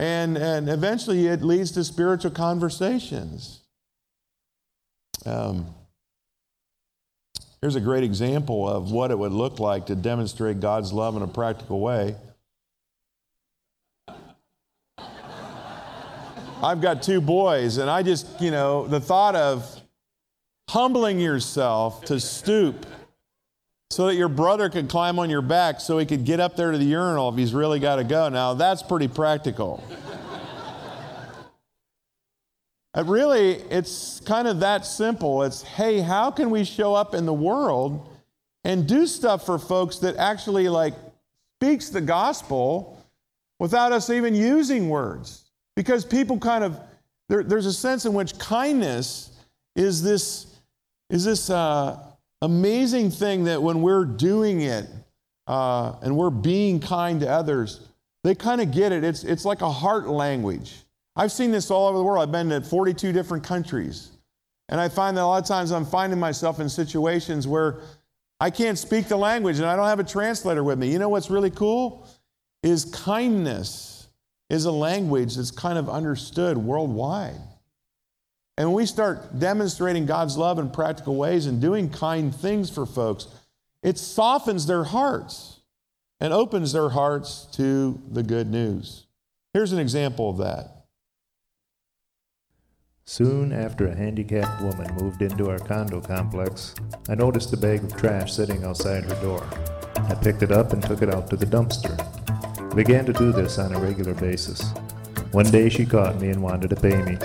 And, 0.00 0.38
and 0.38 0.68
eventually 0.68 1.26
it 1.26 1.42
leads 1.42 1.72
to 1.72 1.84
spiritual 1.84 2.30
conversations. 2.30 3.62
Um, 5.26 5.74
here's 7.60 7.76
a 7.76 7.80
great 7.80 8.04
example 8.04 8.68
of 8.68 8.92
what 8.92 9.10
it 9.10 9.18
would 9.18 9.32
look 9.32 9.58
like 9.58 9.86
to 9.86 9.94
demonstrate 9.94 10.60
God's 10.60 10.92
love 10.92 11.16
in 11.16 11.22
a 11.22 11.28
practical 11.28 11.80
way. 11.80 12.16
I've 16.60 16.80
got 16.80 17.02
two 17.02 17.20
boys, 17.20 17.76
and 17.76 17.88
I 17.88 18.02
just, 18.02 18.40
you 18.40 18.50
know, 18.50 18.86
the 18.88 19.00
thought 19.00 19.36
of 19.36 19.80
humbling 20.68 21.20
yourself 21.20 22.04
to 22.06 22.18
stoop 22.18 22.84
so 23.90 24.06
that 24.06 24.16
your 24.16 24.28
brother 24.28 24.68
could 24.68 24.88
climb 24.88 25.18
on 25.18 25.30
your 25.30 25.40
back 25.40 25.80
so 25.80 25.98
he 25.98 26.04
could 26.04 26.24
get 26.24 26.40
up 26.40 26.56
there 26.56 26.72
to 26.72 26.78
the 26.78 26.84
urinal 26.84 27.28
if 27.30 27.36
he's 27.36 27.54
really 27.54 27.78
got 27.78 27.96
to 27.96 28.04
go. 28.04 28.28
Now, 28.28 28.54
that's 28.54 28.82
pretty 28.82 29.08
practical. 29.08 29.82
But 32.98 33.06
really, 33.06 33.50
it's 33.70 34.18
kind 34.26 34.48
of 34.48 34.58
that 34.58 34.84
simple. 34.84 35.44
It's, 35.44 35.62
hey, 35.62 36.00
how 36.00 36.32
can 36.32 36.50
we 36.50 36.64
show 36.64 36.96
up 36.96 37.14
in 37.14 37.26
the 37.26 37.32
world 37.32 38.08
and 38.64 38.88
do 38.88 39.06
stuff 39.06 39.46
for 39.46 39.56
folks 39.56 39.98
that 39.98 40.16
actually 40.16 40.68
like 40.68 40.94
speaks 41.62 41.90
the 41.90 42.00
gospel 42.00 43.00
without 43.60 43.92
us 43.92 44.10
even 44.10 44.34
using 44.34 44.88
words? 44.88 45.44
Because 45.76 46.04
people 46.04 46.40
kind 46.40 46.64
of, 46.64 46.76
there, 47.28 47.44
there's 47.44 47.66
a 47.66 47.72
sense 47.72 48.04
in 48.04 48.14
which 48.14 48.36
kindness 48.36 49.30
is 49.76 50.02
this 50.02 50.58
is 51.08 51.24
this 51.24 51.50
uh, 51.50 52.00
amazing 52.42 53.12
thing 53.12 53.44
that 53.44 53.62
when 53.62 53.80
we're 53.80 54.06
doing 54.06 54.62
it 54.62 54.86
uh, 55.46 55.94
and 56.02 56.16
we're 56.16 56.30
being 56.30 56.80
kind 56.80 57.20
to 57.20 57.30
others, 57.30 57.78
they 58.24 58.34
kind 58.34 58.60
of 58.60 58.72
get 58.72 58.90
it. 58.90 59.04
It's, 59.04 59.22
it's 59.22 59.44
like 59.44 59.60
a 59.60 59.70
heart 59.70 60.08
language. 60.08 60.78
I've 61.18 61.32
seen 61.32 61.50
this 61.50 61.68
all 61.68 61.88
over 61.88 61.98
the 61.98 62.04
world. 62.04 62.22
I've 62.22 62.30
been 62.30 62.48
to 62.50 62.60
42 62.60 63.12
different 63.12 63.42
countries. 63.42 64.12
And 64.68 64.80
I 64.80 64.88
find 64.88 65.16
that 65.16 65.22
a 65.22 65.26
lot 65.26 65.42
of 65.42 65.48
times 65.48 65.72
I'm 65.72 65.84
finding 65.84 66.20
myself 66.20 66.60
in 66.60 66.68
situations 66.68 67.48
where 67.48 67.80
I 68.38 68.50
can't 68.50 68.78
speak 68.78 69.08
the 69.08 69.16
language 69.16 69.58
and 69.58 69.66
I 69.66 69.74
don't 69.74 69.86
have 69.86 69.98
a 69.98 70.04
translator 70.04 70.62
with 70.62 70.78
me. 70.78 70.92
You 70.92 71.00
know 71.00 71.08
what's 71.08 71.28
really 71.28 71.50
cool? 71.50 72.06
Is 72.62 72.84
kindness 72.84 74.06
is 74.48 74.64
a 74.64 74.70
language 74.70 75.34
that's 75.34 75.50
kind 75.50 75.76
of 75.76 75.88
understood 75.88 76.56
worldwide. 76.56 77.40
And 78.56 78.68
when 78.68 78.76
we 78.76 78.86
start 78.86 79.38
demonstrating 79.38 80.06
God's 80.06 80.36
love 80.36 80.58
in 80.58 80.70
practical 80.70 81.16
ways 81.16 81.46
and 81.46 81.60
doing 81.60 81.90
kind 81.90 82.34
things 82.34 82.70
for 82.70 82.86
folks, 82.86 83.26
it 83.82 83.98
softens 83.98 84.66
their 84.66 84.84
hearts 84.84 85.60
and 86.20 86.32
opens 86.32 86.72
their 86.72 86.90
hearts 86.90 87.46
to 87.52 88.00
the 88.10 88.22
good 88.22 88.48
news. 88.48 89.06
Here's 89.52 89.72
an 89.72 89.78
example 89.78 90.30
of 90.30 90.38
that. 90.38 90.77
Soon 93.10 93.54
after 93.54 93.88
a 93.88 93.96
handicapped 93.96 94.60
woman 94.60 94.94
moved 95.00 95.22
into 95.22 95.48
our 95.48 95.58
condo 95.58 95.98
complex, 95.98 96.74
I 97.08 97.14
noticed 97.14 97.50
a 97.54 97.56
bag 97.56 97.82
of 97.82 97.96
trash 97.96 98.34
sitting 98.34 98.64
outside 98.64 99.04
her 99.04 99.22
door. 99.22 99.48
I 99.96 100.14
picked 100.14 100.42
it 100.42 100.52
up 100.52 100.74
and 100.74 100.82
took 100.82 101.00
it 101.00 101.08
out 101.14 101.30
to 101.30 101.36
the 101.36 101.46
dumpster. 101.46 101.96
I 102.70 102.74
began 102.74 103.06
to 103.06 103.14
do 103.14 103.32
this 103.32 103.58
on 103.58 103.74
a 103.74 103.80
regular 103.80 104.12
basis. 104.12 104.60
One 105.32 105.50
day 105.50 105.70
she 105.70 105.86
caught 105.86 106.20
me 106.20 106.28
and 106.28 106.42
wanted 106.42 106.68
to 106.68 106.76
pay 106.76 107.00
me. 107.00 107.16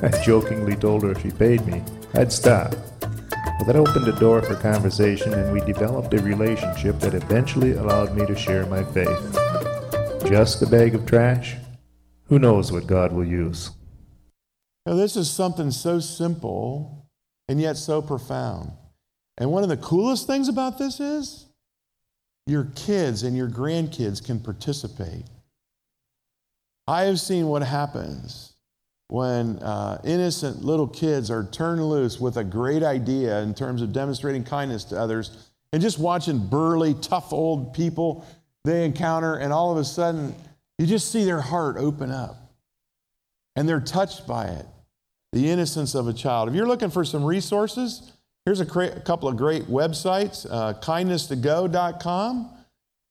I 0.00 0.22
jokingly 0.22 0.76
told 0.76 1.02
her 1.02 1.10
if 1.10 1.22
she 1.22 1.32
paid 1.32 1.66
me, 1.66 1.82
I'd 2.14 2.30
stop. 2.30 2.76
Well, 3.02 3.64
that 3.66 3.74
opened 3.74 4.06
a 4.06 4.20
door 4.20 4.42
for 4.42 4.54
conversation, 4.54 5.34
and 5.34 5.52
we 5.52 5.60
developed 5.62 6.14
a 6.14 6.22
relationship 6.22 7.00
that 7.00 7.14
eventually 7.14 7.72
allowed 7.72 8.16
me 8.16 8.26
to 8.26 8.36
share 8.36 8.64
my 8.66 8.84
faith. 8.84 9.36
Just 10.24 10.62
a 10.62 10.66
bag 10.66 10.94
of 10.94 11.04
trash? 11.04 11.56
Who 12.26 12.38
knows 12.38 12.70
what 12.70 12.86
God 12.86 13.12
will 13.12 13.26
use? 13.26 13.72
Now, 14.84 14.94
this 14.94 15.16
is 15.16 15.30
something 15.30 15.70
so 15.70 16.00
simple 16.00 17.06
and 17.48 17.60
yet 17.60 17.76
so 17.76 18.02
profound. 18.02 18.72
And 19.38 19.50
one 19.50 19.62
of 19.62 19.68
the 19.68 19.76
coolest 19.76 20.26
things 20.26 20.48
about 20.48 20.78
this 20.78 21.00
is 21.00 21.46
your 22.46 22.68
kids 22.74 23.22
and 23.22 23.36
your 23.36 23.48
grandkids 23.48 24.24
can 24.24 24.40
participate. 24.40 25.24
I 26.86 27.02
have 27.02 27.20
seen 27.20 27.46
what 27.46 27.62
happens 27.62 28.54
when 29.08 29.58
uh, 29.58 30.00
innocent 30.04 30.64
little 30.64 30.88
kids 30.88 31.30
are 31.30 31.44
turned 31.44 31.86
loose 31.86 32.18
with 32.18 32.36
a 32.36 32.44
great 32.44 32.82
idea 32.82 33.40
in 33.40 33.54
terms 33.54 33.82
of 33.82 33.92
demonstrating 33.92 34.42
kindness 34.42 34.84
to 34.84 34.98
others 34.98 35.50
and 35.72 35.80
just 35.80 35.98
watching 35.98 36.38
burly, 36.38 36.94
tough 36.94 37.32
old 37.32 37.72
people 37.72 38.26
they 38.64 38.84
encounter, 38.84 39.36
and 39.36 39.52
all 39.52 39.72
of 39.72 39.78
a 39.78 39.84
sudden, 39.84 40.34
you 40.78 40.86
just 40.86 41.10
see 41.10 41.24
their 41.24 41.40
heart 41.40 41.76
open 41.76 42.10
up 42.10 42.36
and 43.56 43.68
they're 43.68 43.80
touched 43.80 44.26
by 44.26 44.46
it. 44.46 44.66
The 45.32 45.50
innocence 45.50 45.94
of 45.94 46.08
a 46.08 46.12
child. 46.12 46.48
If 46.48 46.54
you're 46.54 46.66
looking 46.66 46.90
for 46.90 47.04
some 47.04 47.24
resources, 47.24 48.12
here's 48.44 48.60
a, 48.60 48.66
cra- 48.66 48.96
a 48.96 49.00
couple 49.00 49.28
of 49.28 49.36
great 49.36 49.64
websites 49.64 50.46
uh, 50.50 50.74
kindnesstogo.com 50.80 52.50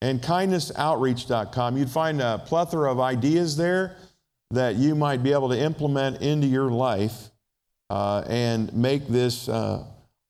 and 0.01 0.21
kindnessoutreach.com. 0.21 1.77
You'd 1.77 1.89
find 1.89 2.21
a 2.21 2.39
plethora 2.45 2.91
of 2.91 2.99
ideas 2.99 3.57
there 3.57 3.97
that 4.51 4.75
you 4.75 4.95
might 4.95 5.23
be 5.23 5.31
able 5.31 5.49
to 5.49 5.60
implement 5.60 6.21
into 6.21 6.47
your 6.47 6.69
life 6.69 7.29
uh, 7.89 8.23
and 8.27 8.73
make 8.73 9.07
this 9.07 9.47
uh, 9.47 9.84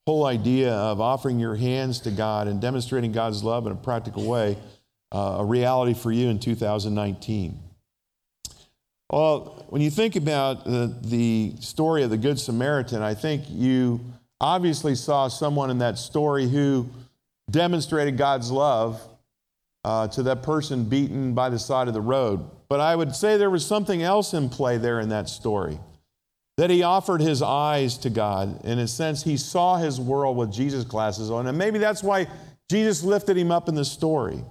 whole 0.05 0.25
idea 0.25 0.73
of 0.73 0.99
offering 0.99 1.39
your 1.39 1.55
hands 1.55 1.99
to 2.01 2.11
God 2.11 2.47
and 2.47 2.61
demonstrating 2.61 3.11
God's 3.11 3.43
love 3.43 3.65
in 3.65 3.71
a 3.71 3.75
practical 3.75 4.25
way 4.25 4.57
uh, 5.11 5.37
a 5.39 5.45
reality 5.45 5.93
for 5.93 6.11
you 6.11 6.29
in 6.29 6.39
2019. 6.39 7.59
Well, 9.11 9.65
when 9.67 9.81
you 9.81 9.89
think 9.89 10.15
about 10.15 10.63
the, 10.63 10.95
the 11.01 11.53
story 11.59 12.03
of 12.03 12.09
the 12.09 12.17
Good 12.17 12.39
Samaritan, 12.39 13.01
I 13.01 13.13
think 13.13 13.43
you 13.49 13.99
obviously 14.39 14.95
saw 14.95 15.27
someone 15.27 15.69
in 15.69 15.79
that 15.79 15.97
story 15.97 16.47
who 16.47 16.89
demonstrated 17.49 18.17
God's 18.17 18.49
love 18.51 19.01
uh, 19.83 20.07
to 20.09 20.23
that 20.23 20.43
person 20.43 20.85
beaten 20.85 21.33
by 21.33 21.49
the 21.49 21.59
side 21.59 21.89
of 21.89 21.93
the 21.93 22.01
road. 22.01 22.49
But 22.69 22.79
I 22.79 22.95
would 22.95 23.13
say 23.13 23.35
there 23.35 23.49
was 23.49 23.65
something 23.65 24.01
else 24.01 24.33
in 24.33 24.47
play 24.47 24.77
there 24.77 25.01
in 25.01 25.09
that 25.09 25.27
story. 25.27 25.77
That 26.55 26.69
he 26.69 26.83
offered 26.83 27.19
his 27.19 27.41
eyes 27.41 27.97
to 27.99 28.09
God. 28.09 28.63
In 28.63 28.79
a 28.79 28.87
sense, 28.87 29.23
he 29.23 29.35
saw 29.35 29.75
his 29.75 29.99
world 29.99 30.37
with 30.37 30.53
Jesus' 30.53 30.85
glasses 30.85 31.29
on. 31.29 31.47
And 31.47 31.57
maybe 31.57 31.79
that's 31.79 32.01
why 32.01 32.27
Jesus 32.69 33.03
lifted 33.03 33.35
him 33.35 33.51
up 33.51 33.67
in 33.67 33.75
the 33.75 33.83
story. 33.83 34.41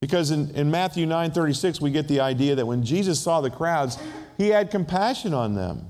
Because 0.00 0.30
in, 0.30 0.50
in 0.50 0.70
Matthew 0.70 1.06
9 1.06 1.30
36, 1.30 1.80
we 1.80 1.90
get 1.90 2.08
the 2.08 2.20
idea 2.20 2.54
that 2.54 2.66
when 2.66 2.84
Jesus 2.84 3.20
saw 3.20 3.40
the 3.40 3.50
crowds, 3.50 3.98
he 4.36 4.48
had 4.48 4.70
compassion 4.70 5.32
on 5.32 5.54
them. 5.54 5.86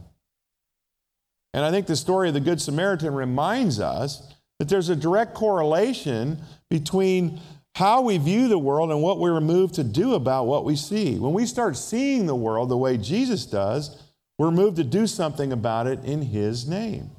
And 1.53 1.65
I 1.65 1.71
think 1.71 1.87
the 1.87 1.97
story 1.97 2.29
of 2.29 2.35
the 2.35 2.41
Good 2.41 2.61
Samaritan 2.61 3.15
reminds 3.15 3.81
us 3.81 4.33
that 4.59 4.69
there's 4.69 4.89
a 4.89 4.97
direct 4.97 5.35
correlation 5.35 6.41
between 6.71 7.41
how 7.75 8.01
we 8.01 8.17
view 8.17 8.49
the 8.49 8.59
world 8.59 8.91
and 8.91 9.03
what 9.03 9.19
we're 9.19 9.41
moved 9.41 9.75
to 9.75 9.85
do 9.85 10.15
about 10.15 10.47
what 10.47 10.65
we 10.65 10.77
see. 10.77 11.19
When 11.19 11.35
we 11.35 11.45
start 11.45 11.77
seeing 11.77 12.27
the 12.27 12.35
world 12.35 12.69
the 12.69 12.77
way 12.77 12.97
Jesus 12.97 13.45
does, 13.45 14.03
we're 14.39 14.51
moved 14.51 14.77
to 14.77 14.85
do 14.85 15.07
something 15.07 15.53
about 15.53 15.87
it 15.87 16.05
in 16.05 16.23
His 16.23 16.67
name. 16.67 17.11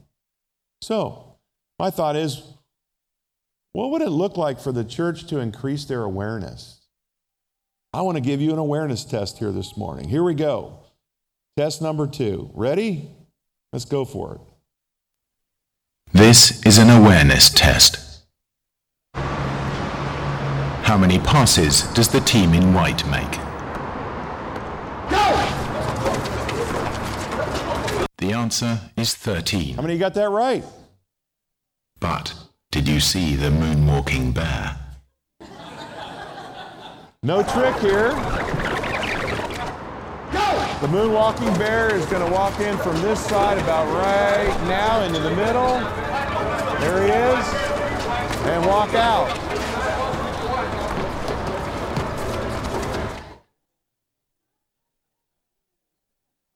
So, 0.81 1.35
my 1.79 1.89
thought 1.89 2.15
is 2.15 2.43
what 3.73 3.91
would 3.91 4.01
it 4.01 4.09
look 4.09 4.37
like 4.37 4.59
for 4.59 4.71
the 4.71 4.83
church 4.83 5.27
to 5.27 5.39
increase 5.39 5.85
their 5.85 6.03
awareness? 6.03 6.76
I 7.97 8.01
want 8.01 8.15
to 8.15 8.21
give 8.21 8.39
you 8.41 8.53
an 8.53 8.59
awareness 8.59 9.03
test 9.03 9.39
here 9.39 9.51
this 9.51 9.75
morning. 9.75 10.07
Here 10.07 10.21
we 10.21 10.35
go. 10.35 10.81
Test 11.57 11.81
number 11.81 12.05
two. 12.05 12.51
Ready? 12.53 13.09
Let's 13.73 13.85
go 13.85 14.05
for 14.05 14.35
it. 14.35 14.41
This 16.13 16.63
is 16.63 16.77
an 16.77 16.91
awareness 16.91 17.49
test. 17.49 18.21
How 19.15 20.95
many 20.95 21.17
passes 21.17 21.91
does 21.95 22.09
the 22.09 22.19
team 22.19 22.53
in 22.53 22.71
white 22.71 23.03
make? 23.09 23.31
Go! 25.09 25.25
The 28.19 28.31
answer 28.31 28.79
is 28.95 29.15
13. 29.15 29.73
How 29.73 29.81
many 29.81 29.97
got 29.97 30.13
that 30.13 30.29
right? 30.29 30.63
But 31.99 32.35
did 32.69 32.87
you 32.87 32.99
see 32.99 33.33
the 33.33 33.49
moonwalking 33.49 34.35
bear? 34.35 34.86
No 37.23 37.41
trick 37.41 37.75
here. 37.77 38.09
The 40.79 40.87
moonwalking 40.87 41.57
bear 41.57 41.95
is 41.95 42.05
going 42.05 42.23
to 42.23 42.31
walk 42.31 42.59
in 42.59 42.77
from 42.77 43.01
this 43.01 43.19
side 43.25 43.57
about 43.57 43.87
right 43.87 44.67
now 44.67 45.01
into 45.01 45.19
the 45.19 45.31
middle. 45.31 45.79
There 46.79 47.01
he 47.01 47.09
is. 47.09 47.53
And 48.45 48.63
walk 48.67 48.93
out. 48.93 49.35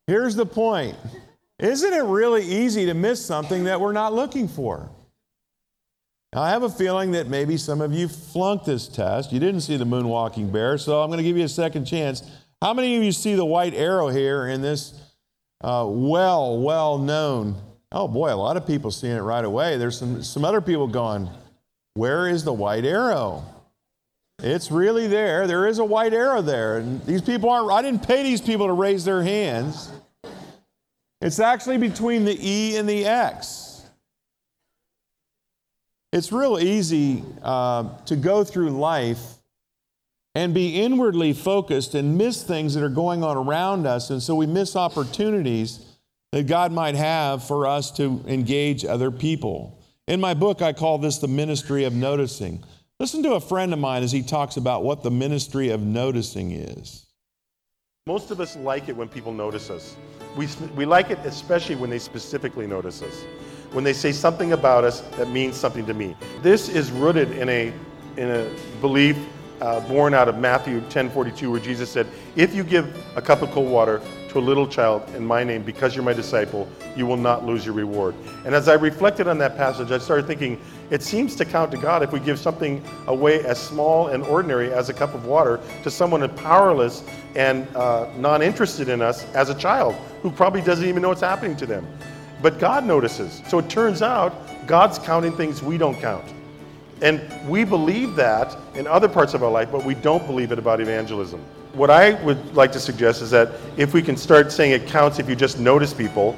Here's 0.06 0.36
the 0.36 0.45
point. 0.45 0.95
Isn't 1.58 1.91
it 1.91 2.04
really 2.04 2.43
easy 2.43 2.86
to 2.86 2.93
miss 2.93 3.26
something 3.26 3.63
that 3.63 3.82
we're 3.82 3.93
not 3.93 4.13
looking 4.13 4.47
for? 4.47 4.91
Now, 6.34 6.44
I 6.44 6.50
have 6.52 6.63
a 6.63 6.70
feeling 6.70 7.12
that 7.12 7.28
maybe 7.28 7.58
some 7.58 7.82
of 7.82 7.94
you 7.94 8.08
flunked 8.08 8.65
this 8.65 8.88
test. 8.88 9.34
You 9.34 9.39
didn't 9.39 9.62
see 9.62 9.76
the 9.76 9.86
moonwalking 9.86 10.50
bear, 10.52 10.78
so 10.78 11.02
I'm 11.02 11.10
going 11.10 11.17
to 11.17 11.24
give 11.24 11.38
you 11.38 11.44
a 11.44 11.50
second 11.50 11.84
chance. 11.84 12.24
How 12.62 12.74
many 12.74 12.96
of 12.96 13.04
you 13.04 13.12
see 13.12 13.36
the 13.36 13.44
white 13.44 13.74
arrow 13.74 14.08
here 14.08 14.48
in 14.48 14.62
this 14.62 14.94
uh, 15.62 15.86
well, 15.89 16.58
well 16.60 16.98
known? 16.98 17.58
Oh 17.91 18.08
boy, 18.08 18.34
a 18.34 18.36
lot 18.36 18.56
of 18.56 18.65
people 18.65 18.91
seeing 18.91 19.17
it 19.17 19.22
right 19.22 19.44
away. 19.44 19.76
There's 19.78 20.00
some, 20.00 20.24
some 20.24 20.46
other 20.46 20.62
people 20.62 20.88
going, 20.88 21.30
Where 21.96 22.30
is 22.30 22.46
the 22.46 22.54
white 22.54 22.86
arrow? 22.86 23.44
It's 24.41 24.72
really 24.72 25.08
there. 25.08 25.48
There 25.48 25.67
is 25.67 25.80
a 25.80 25.86
white 25.86 26.13
arrow 26.13 26.41
there. 26.41 26.78
And 26.78 27.06
these 27.06 27.22
people 27.22 27.50
aren't, 27.50 27.70
I 27.72 27.82
didn't 27.82 28.08
pay 28.08 28.24
these 28.24 28.41
people 28.41 28.67
to 28.67 28.74
raise 28.74 29.04
their 29.04 29.22
hands. 29.22 29.91
It's 31.20 31.39
actually 31.39 31.78
between 31.78 32.24
the 32.24 32.38
E 32.41 32.78
and 32.78 32.88
the 32.88 33.06
X. 33.06 33.71
It's 36.12 36.32
real 36.32 36.60
easy 36.60 37.24
uh, 37.41 37.97
to 38.06 38.15
go 38.17 38.43
through 38.43 38.71
life 38.71 39.21
and 40.36 40.54
be 40.54 40.82
inwardly 40.82 41.34
focused 41.34 41.95
and 41.95 42.17
miss 42.17 42.43
things 42.43 42.74
that 42.74 42.84
are 42.84 42.89
going 42.89 43.24
on 43.24 43.38
around 43.38 43.86
us. 43.86 44.10
And 44.10 44.21
so 44.21 44.36
we 44.36 44.45
miss 44.45 44.76
opportunities 44.76 45.86
that 46.32 46.47
God 46.47 46.71
might 46.71 46.95
have 46.95 47.45
for 47.45 47.65
us 47.65 47.91
to 47.91 48.24
engage 48.28 48.86
other 48.86 49.12
people. 49.12 49.82
In 50.08 50.19
my 50.19 50.34
book, 50.34 50.62
I 50.62 50.74
call 50.74 50.97
this 50.97 51.17
the 51.17 51.28
ministry 51.28 51.86
of 51.86 51.93
noticing. 51.93 52.63
Listen 53.00 53.24
to 53.24 53.34
a 53.34 53.41
friend 53.41 53.71
of 53.74 53.80
mine 53.80 54.04
as 54.04 54.12
he 54.12 54.21
talks 54.21 54.58
about 54.58 54.84
what 54.84 55.04
the 55.04 55.12
ministry 55.12 55.69
of 55.69 55.82
noticing 55.82 56.52
is. 56.52 57.06
Most 58.06 58.32
of 58.32 58.39
us 58.41 58.56
like 58.58 58.89
it 58.89 58.95
when 58.95 59.08
people 59.08 59.34
notice 59.34 59.69
us. 59.69 59.95
We, 60.36 60.47
we 60.76 60.86
like 60.86 61.10
it 61.10 61.19
especially 61.26 61.76
when 61.76 61.89
they 61.89 62.00
specifically 62.00 62.67
notice 62.67 63.02
us 63.02 63.24
when 63.72 63.84
they 63.84 63.94
say 63.94 64.12
something 64.12 64.54
about 64.54 64.84
us 64.84 65.02
that 65.18 65.30
means 65.30 65.56
something 65.56 65.86
to 65.86 65.94
me. 65.94 66.16
This 66.42 66.70
is 66.70 66.92
rooted 66.92 67.32
in 67.32 67.50
a, 67.50 67.74
in 68.18 68.30
a 68.30 68.50
belief 68.82 69.18
uh, 69.62 69.80
born 69.82 70.14
out 70.14 70.28
of 70.28 70.38
Matthew 70.38 70.82
10:42, 70.90 71.52
where 71.52 71.60
Jesus 71.60 71.90
said, 71.90 72.08
"If 72.36 72.56
you 72.56 72.64
give 72.64 72.98
a 73.16 73.22
cup 73.22 73.42
of 73.42 73.52
cold 73.52 73.70
water 73.70 74.02
to 74.30 74.40
a 74.40 74.42
little 74.42 74.66
child 74.66 75.04
in 75.16 75.24
my 75.24 75.44
name, 75.44 75.62
because 75.62 75.96
you're 75.96 76.04
my 76.04 76.14
disciple, 76.14 76.68
you 76.96 77.06
will 77.06 77.18
not 77.18 77.46
lose 77.46 77.64
your 77.64 77.76
reward." 77.76 78.16
And 78.44 78.56
as 78.56 78.68
I 78.68 78.74
reflected 78.74 79.28
on 79.28 79.38
that 79.38 79.56
passage, 79.56 79.92
I 79.92 80.00
started 80.00 80.26
thinking, 80.26 80.60
it 80.90 81.04
seems 81.04 81.36
to 81.36 81.46
count 81.46 81.72
to 81.72 81.78
God 81.78 82.02
if 82.02 82.12
we 82.12 82.20
give 82.20 82.40
something 82.40 82.84
away 83.08 83.46
as 83.46 83.60
small 83.60 84.08
and 84.08 84.24
ordinary 84.24 84.74
as 84.74 84.90
a 84.90 84.94
cup 84.94 85.14
of 85.14 85.26
water 85.26 85.60
to 85.84 85.92
someone 85.92 86.28
powerless 86.36 87.04
and 87.36 87.68
uh, 87.76 88.08
non-interested 88.18 88.90
in 88.90 89.02
us 89.02 89.26
as 89.34 89.50
a 89.50 89.56
child 89.56 89.96
who 90.24 90.32
probably 90.32 90.62
doesn't 90.62 90.88
even 90.88 91.02
know 91.02 91.10
what's 91.10 91.22
happening 91.22 91.56
to 91.58 91.66
them. 91.66 91.88
But 92.41 92.60
God 92.60 92.86
notices. 92.86 93.41
So 93.47 93.60
it 93.60 93.69
turns 93.69 94.01
out 94.01 94.34
God's 94.67 94.99
counting 94.99 95.36
things 95.36 95.62
we 95.62 95.77
don't 95.77 95.99
count. 95.99 96.25
And 97.01 97.21
we 97.49 97.63
believe 97.63 98.15
that 98.15 98.56
in 98.75 98.86
other 98.88 99.10
parts 99.10 99.34
of 99.34 99.43
our 99.43 99.51
life, 99.51 99.71
but 99.71 99.84
we 99.84 99.95
don't 99.95 100.25
believe 100.27 100.51
it 100.51 100.60
about 100.60 100.80
evangelism. 100.80 101.39
What 101.73 101.89
I 101.89 102.21
would 102.23 102.56
like 102.56 102.71
to 102.73 102.80
suggest 102.80 103.21
is 103.21 103.32
that 103.32 103.49
if 103.77 103.93
we 103.93 104.01
can 104.01 104.15
start 104.15 104.51
saying 104.51 104.71
it 104.71 104.88
counts 104.88 105.17
if 105.17 105.27
you 105.27 105.36
just 105.36 105.58
notice 105.58 105.93
people 105.93 106.36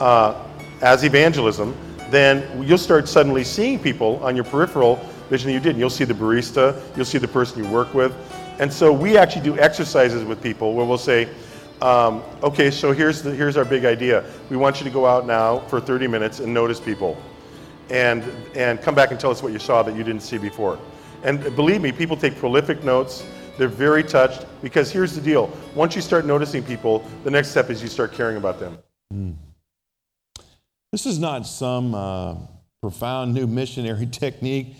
uh, 0.00 0.34
as 0.82 1.04
evangelism, 1.04 1.74
then 2.10 2.62
you'll 2.62 2.76
start 2.76 3.08
suddenly 3.08 3.42
seeing 3.42 3.78
people 3.78 4.22
on 4.22 4.36
your 4.36 4.44
peripheral 4.44 4.96
vision 5.30 5.48
that 5.48 5.54
you 5.54 5.60
didn't. 5.60 5.78
You'll 5.78 5.88
see 5.88 6.04
the 6.04 6.14
barista, 6.14 6.80
you'll 6.94 7.06
see 7.06 7.18
the 7.18 7.28
person 7.28 7.64
you 7.64 7.70
work 7.70 7.94
with. 7.94 8.14
And 8.58 8.70
so 8.70 8.92
we 8.92 9.16
actually 9.16 9.42
do 9.42 9.58
exercises 9.58 10.24
with 10.24 10.42
people 10.42 10.74
where 10.74 10.84
we'll 10.84 10.98
say, 10.98 11.28
um, 11.82 12.22
okay, 12.44 12.70
so 12.70 12.92
here's, 12.92 13.22
the, 13.22 13.34
here's 13.34 13.56
our 13.56 13.64
big 13.64 13.84
idea. 13.84 14.24
We 14.50 14.56
want 14.56 14.78
you 14.78 14.84
to 14.84 14.90
go 14.90 15.04
out 15.04 15.26
now 15.26 15.58
for 15.66 15.80
30 15.80 16.06
minutes 16.06 16.38
and 16.38 16.54
notice 16.54 16.78
people. 16.78 17.20
And, 17.90 18.22
and 18.54 18.80
come 18.80 18.94
back 18.94 19.10
and 19.10 19.18
tell 19.18 19.32
us 19.32 19.42
what 19.42 19.52
you 19.52 19.58
saw 19.58 19.82
that 19.82 19.96
you 19.96 20.04
didn't 20.04 20.22
see 20.22 20.38
before. 20.38 20.78
And 21.24 21.42
believe 21.56 21.82
me, 21.82 21.90
people 21.90 22.16
take 22.16 22.36
prolific 22.36 22.84
notes. 22.84 23.26
They're 23.58 23.66
very 23.66 24.04
touched 24.04 24.46
because 24.62 24.92
here's 24.92 25.16
the 25.16 25.20
deal. 25.20 25.50
Once 25.74 25.96
you 25.96 26.02
start 26.02 26.24
noticing 26.24 26.62
people, 26.62 27.04
the 27.24 27.30
next 27.32 27.48
step 27.48 27.68
is 27.68 27.82
you 27.82 27.88
start 27.88 28.12
caring 28.12 28.36
about 28.36 28.60
them. 28.60 28.78
Mm. 29.12 29.34
This 30.92 31.04
is 31.04 31.18
not 31.18 31.48
some 31.48 31.96
uh, 31.96 32.36
profound 32.80 33.34
new 33.34 33.48
missionary 33.48 34.06
technique. 34.10 34.76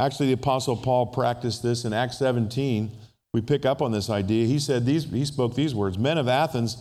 Actually, 0.00 0.26
the 0.26 0.32
Apostle 0.32 0.76
Paul 0.76 1.06
practiced 1.06 1.62
this 1.62 1.84
in 1.84 1.92
Acts 1.92 2.18
17. 2.18 2.90
We 3.32 3.40
pick 3.40 3.64
up 3.64 3.80
on 3.80 3.92
this 3.92 4.10
idea. 4.10 4.46
He 4.46 4.58
said 4.58 4.84
these, 4.84 5.04
he 5.04 5.24
spoke 5.24 5.54
these 5.54 5.74
words 5.74 5.98
Men 5.98 6.18
of 6.18 6.28
Athens, 6.28 6.76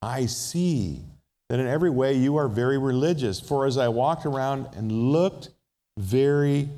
I 0.00 0.26
see 0.26 1.04
that 1.48 1.60
in 1.60 1.66
every 1.66 1.90
way 1.90 2.14
you 2.14 2.36
are 2.36 2.48
very 2.48 2.78
religious. 2.78 3.38
For 3.38 3.66
as 3.66 3.78
I 3.78 3.88
walked 3.88 4.26
around 4.26 4.68
and 4.74 4.90
looked 4.90 5.50
very 5.98 6.68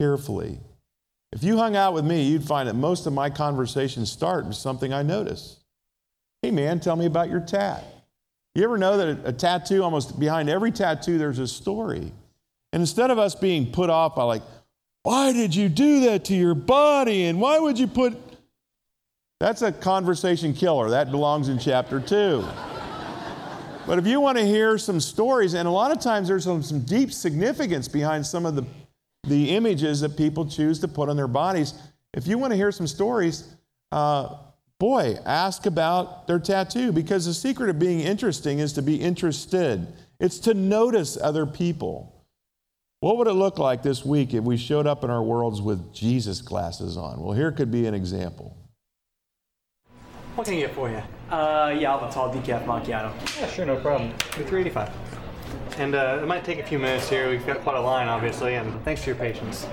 carefully, 0.00 0.60
if 1.32 1.42
you 1.42 1.58
hung 1.58 1.76
out 1.76 1.92
with 1.92 2.04
me, 2.04 2.22
you'd 2.22 2.44
find 2.44 2.68
that 2.68 2.74
most 2.74 3.06
of 3.06 3.12
my 3.12 3.30
conversations 3.30 4.10
start 4.10 4.46
with 4.46 4.56
something 4.56 4.92
I 4.92 5.02
notice. 5.02 5.58
Hey, 6.42 6.50
man, 6.50 6.80
tell 6.80 6.96
me 6.96 7.06
about 7.06 7.28
your 7.28 7.40
tat. 7.40 7.84
You 8.54 8.64
ever 8.64 8.78
know 8.78 8.96
that 8.96 9.28
a, 9.28 9.32
tattoo, 9.32 9.82
almost 9.82 10.18
behind 10.18 10.48
every 10.48 10.72
tattoo, 10.72 11.18
there's 11.18 11.38
a 11.38 11.46
story? 11.46 12.12
And 12.72 12.80
instead 12.80 13.10
of 13.10 13.18
us 13.18 13.34
being 13.34 13.72
put 13.72 13.90
off 13.90 14.14
by, 14.14 14.24
like, 14.24 14.42
why 15.02 15.32
did 15.32 15.54
you 15.54 15.68
do 15.68 16.00
that 16.00 16.24
to 16.26 16.34
your 16.34 16.54
body? 16.54 17.26
And 17.26 17.40
why 17.40 17.58
would 17.58 17.78
you 17.78 17.86
put. 17.86 18.16
That's 19.40 19.62
a 19.62 19.70
conversation 19.70 20.52
killer. 20.52 20.90
That 20.90 21.12
belongs 21.12 21.48
in 21.48 21.60
chapter 21.60 22.00
two. 22.00 22.44
but 23.86 23.98
if 23.98 24.06
you 24.06 24.20
want 24.20 24.36
to 24.36 24.44
hear 24.44 24.78
some 24.78 24.98
stories, 24.98 25.54
and 25.54 25.68
a 25.68 25.70
lot 25.70 25.92
of 25.92 26.00
times 26.00 26.26
there's 26.26 26.44
some, 26.44 26.62
some 26.62 26.80
deep 26.80 27.12
significance 27.12 27.86
behind 27.86 28.26
some 28.26 28.44
of 28.44 28.56
the, 28.56 28.64
the 29.28 29.50
images 29.50 30.00
that 30.00 30.16
people 30.16 30.44
choose 30.44 30.80
to 30.80 30.88
put 30.88 31.08
on 31.08 31.16
their 31.16 31.28
bodies, 31.28 31.74
if 32.14 32.26
you 32.26 32.36
want 32.36 32.52
to 32.52 32.56
hear 32.56 32.72
some 32.72 32.88
stories, 32.88 33.54
uh, 33.92 34.34
boy, 34.80 35.16
ask 35.24 35.66
about 35.66 36.26
their 36.26 36.40
tattoo 36.40 36.90
because 36.90 37.24
the 37.24 37.34
secret 37.34 37.70
of 37.70 37.78
being 37.78 38.00
interesting 38.00 38.58
is 38.58 38.72
to 38.72 38.82
be 38.82 38.96
interested, 38.96 39.86
it's 40.18 40.40
to 40.40 40.54
notice 40.54 41.16
other 41.16 41.46
people. 41.46 42.12
What 42.98 43.18
would 43.18 43.28
it 43.28 43.34
look 43.34 43.60
like 43.60 43.84
this 43.84 44.04
week 44.04 44.34
if 44.34 44.42
we 44.42 44.56
showed 44.56 44.88
up 44.88 45.04
in 45.04 45.10
our 45.10 45.22
worlds 45.22 45.62
with 45.62 45.94
Jesus 45.94 46.40
glasses 46.40 46.96
on? 46.96 47.20
Well, 47.22 47.34
here 47.34 47.52
could 47.52 47.70
be 47.70 47.86
an 47.86 47.94
example. 47.94 48.56
What 50.38 50.44
can 50.44 50.54
I 50.54 50.60
get 50.60 50.72
for 50.72 50.88
you? 50.88 51.02
Uh, 51.34 51.74
yeah, 51.76 51.90
I'll 51.90 51.98
have 51.98 52.10
a 52.10 52.12
tall 52.12 52.32
decaf 52.32 52.64
macchiato. 52.64 53.12
Yeah, 53.40 53.48
sure, 53.48 53.66
no 53.66 53.74
problem. 53.74 54.12
For 54.18 54.44
385 54.44 54.88
And 55.80 55.96
uh, 55.96 56.20
it 56.22 56.28
might 56.28 56.44
take 56.44 56.60
a 56.60 56.62
few 56.62 56.78
minutes 56.78 57.08
here. 57.08 57.28
We've 57.28 57.44
got 57.44 57.58
quite 57.62 57.74
a 57.74 57.80
line, 57.80 58.06
obviously, 58.06 58.54
and 58.54 58.80
thanks 58.84 59.02
for 59.02 59.10
your 59.10 59.16
patience. 59.16 59.66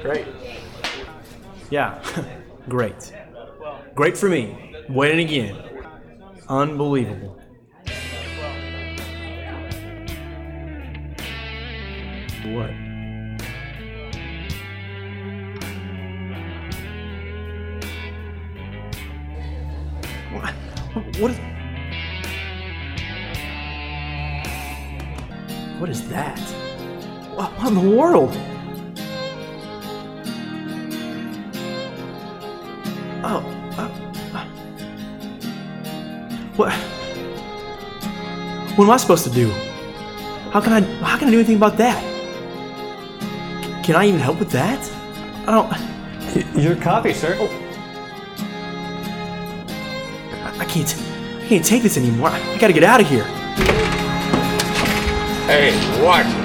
Great. 0.00 0.28
Yeah, 1.70 2.00
great. 2.68 3.12
Great 3.96 4.16
for 4.16 4.28
me. 4.28 4.76
Winning 4.90 5.26
again. 5.26 5.56
Unbelievable. 6.48 7.40
What? 12.44 12.83
What? 20.34 20.50
What 21.20 21.30
is. 21.30 21.38
What 25.80 25.90
is 25.90 26.08
that? 26.08 26.38
What 27.36 27.68
in 27.68 27.74
the 27.74 27.96
world? 27.96 28.36
Oh, 33.22 33.42
uh, 33.78 33.88
uh. 34.34 34.46
what? 36.56 36.72
What 38.76 38.84
am 38.84 38.90
I 38.90 38.96
supposed 38.96 39.24
to 39.24 39.30
do? 39.30 39.50
How 40.50 40.60
can 40.60 40.72
I? 40.72 40.80
How 40.80 41.16
can 41.16 41.28
I 41.28 41.30
do 41.30 41.38
anything 41.38 41.56
about 41.56 41.76
that? 41.76 42.02
Can 43.84 43.94
I 43.94 44.06
even 44.08 44.18
help 44.18 44.40
with 44.40 44.50
that? 44.50 44.80
I 45.46 45.52
don't. 45.52 46.56
Your 46.60 46.74
coffee, 46.74 47.12
sir. 47.12 47.36
I, 47.38 47.63
can't. 50.74 50.96
I 51.44 51.46
can't 51.46 51.64
take 51.64 51.82
this 51.82 51.96
anymore. 51.96 52.28
I, 52.28 52.40
I 52.40 52.58
gotta 52.58 52.72
get 52.72 52.82
out 52.82 53.00
of 53.00 53.08
here. 53.08 53.24
Hey, 55.46 56.02
watch 56.02 56.43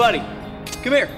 buddy, 0.00 0.20
come 0.82 0.94
here. 0.94 1.10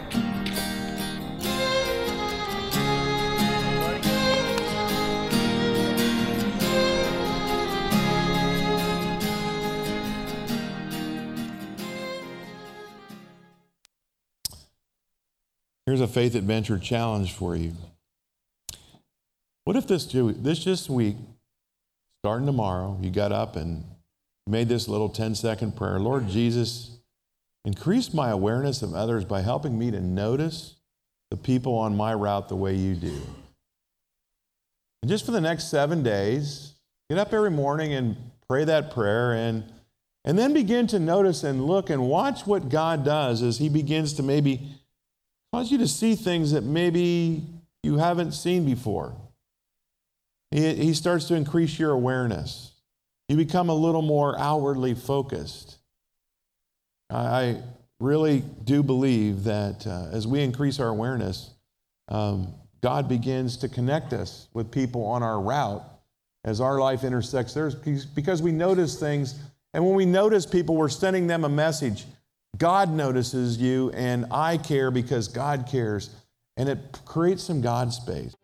Here's 15.86 16.00
a 16.00 16.08
faith 16.08 16.34
adventure 16.34 16.76
challenge 16.76 17.32
for 17.32 17.54
you. 17.54 17.74
What 19.62 19.76
if 19.76 19.86
this, 19.86 20.06
this 20.06 20.58
just 20.58 20.90
week, 20.90 21.14
starting 22.24 22.46
tomorrow, 22.46 22.98
you 23.00 23.12
got 23.12 23.30
up 23.30 23.54
and 23.54 23.84
made 24.48 24.68
this 24.68 24.88
little 24.88 25.08
10 25.08 25.36
second 25.36 25.76
prayer 25.76 26.00
Lord 26.00 26.26
Jesus, 26.26 26.98
increase 27.64 28.12
my 28.12 28.30
awareness 28.30 28.82
of 28.82 28.94
others 28.94 29.24
by 29.24 29.40
helping 29.40 29.78
me 29.78 29.90
to 29.90 30.00
notice 30.00 30.74
the 31.30 31.36
people 31.36 31.74
on 31.74 31.96
my 31.96 32.12
route 32.12 32.48
the 32.48 32.56
way 32.56 32.74
you 32.74 32.94
do. 32.94 33.20
And 35.02 35.10
just 35.10 35.24
for 35.24 35.32
the 35.32 35.40
next 35.40 35.70
seven 35.70 36.02
days, 36.02 36.74
get 37.08 37.18
up 37.18 37.32
every 37.32 37.50
morning 37.50 37.92
and 37.92 38.16
pray 38.48 38.64
that 38.64 38.92
prayer 38.92 39.32
and, 39.32 39.64
and 40.24 40.38
then 40.38 40.52
begin 40.52 40.86
to 40.88 40.98
notice 40.98 41.42
and 41.42 41.66
look 41.66 41.90
and 41.90 42.08
watch 42.08 42.46
what 42.46 42.68
God 42.68 43.04
does 43.04 43.42
as 43.42 43.58
He 43.58 43.68
begins 43.68 44.12
to 44.14 44.22
maybe 44.22 44.60
cause 45.52 45.70
you 45.70 45.78
to 45.78 45.88
see 45.88 46.14
things 46.14 46.52
that 46.52 46.62
maybe 46.62 47.44
you 47.82 47.98
haven't 47.98 48.32
seen 48.32 48.64
before. 48.64 49.14
He, 50.50 50.74
he 50.74 50.94
starts 50.94 51.26
to 51.28 51.34
increase 51.34 51.78
your 51.78 51.90
awareness. 51.90 52.72
You 53.28 53.36
become 53.36 53.68
a 53.68 53.74
little 53.74 54.02
more 54.02 54.38
outwardly 54.38 54.94
focused. 54.94 55.78
I, 57.16 57.62
really 58.02 58.42
do 58.64 58.82
believe 58.82 59.44
that 59.44 59.86
uh, 59.86 60.08
as 60.10 60.26
we 60.26 60.42
increase 60.42 60.80
our 60.80 60.88
awareness, 60.88 61.50
um, 62.08 62.52
God 62.82 63.08
begins 63.08 63.56
to 63.58 63.68
connect 63.68 64.12
us 64.12 64.48
with 64.52 64.72
people 64.72 65.04
on 65.04 65.22
our 65.22 65.40
route 65.40 65.84
as 66.44 66.60
our 66.60 66.80
life 66.80 67.04
intersects 67.04 67.54
theirs 67.54 67.76
because 67.76 68.42
we 68.42 68.50
notice 68.50 68.98
things. 68.98 69.38
And 69.72 69.86
when 69.86 69.94
we 69.94 70.04
notice 70.04 70.44
people, 70.44 70.76
we're 70.76 70.88
sending 70.88 71.28
them 71.28 71.44
a 71.44 71.48
message. 71.48 72.04
God 72.58 72.90
notices 72.90 73.56
you, 73.56 73.90
and 73.94 74.26
I 74.32 74.58
care 74.58 74.90
because 74.90 75.28
God 75.28 75.66
cares. 75.70 76.10
And 76.56 76.68
it 76.68 76.78
creates 77.04 77.44
some 77.44 77.60
God 77.60 77.92
space. 77.92 78.34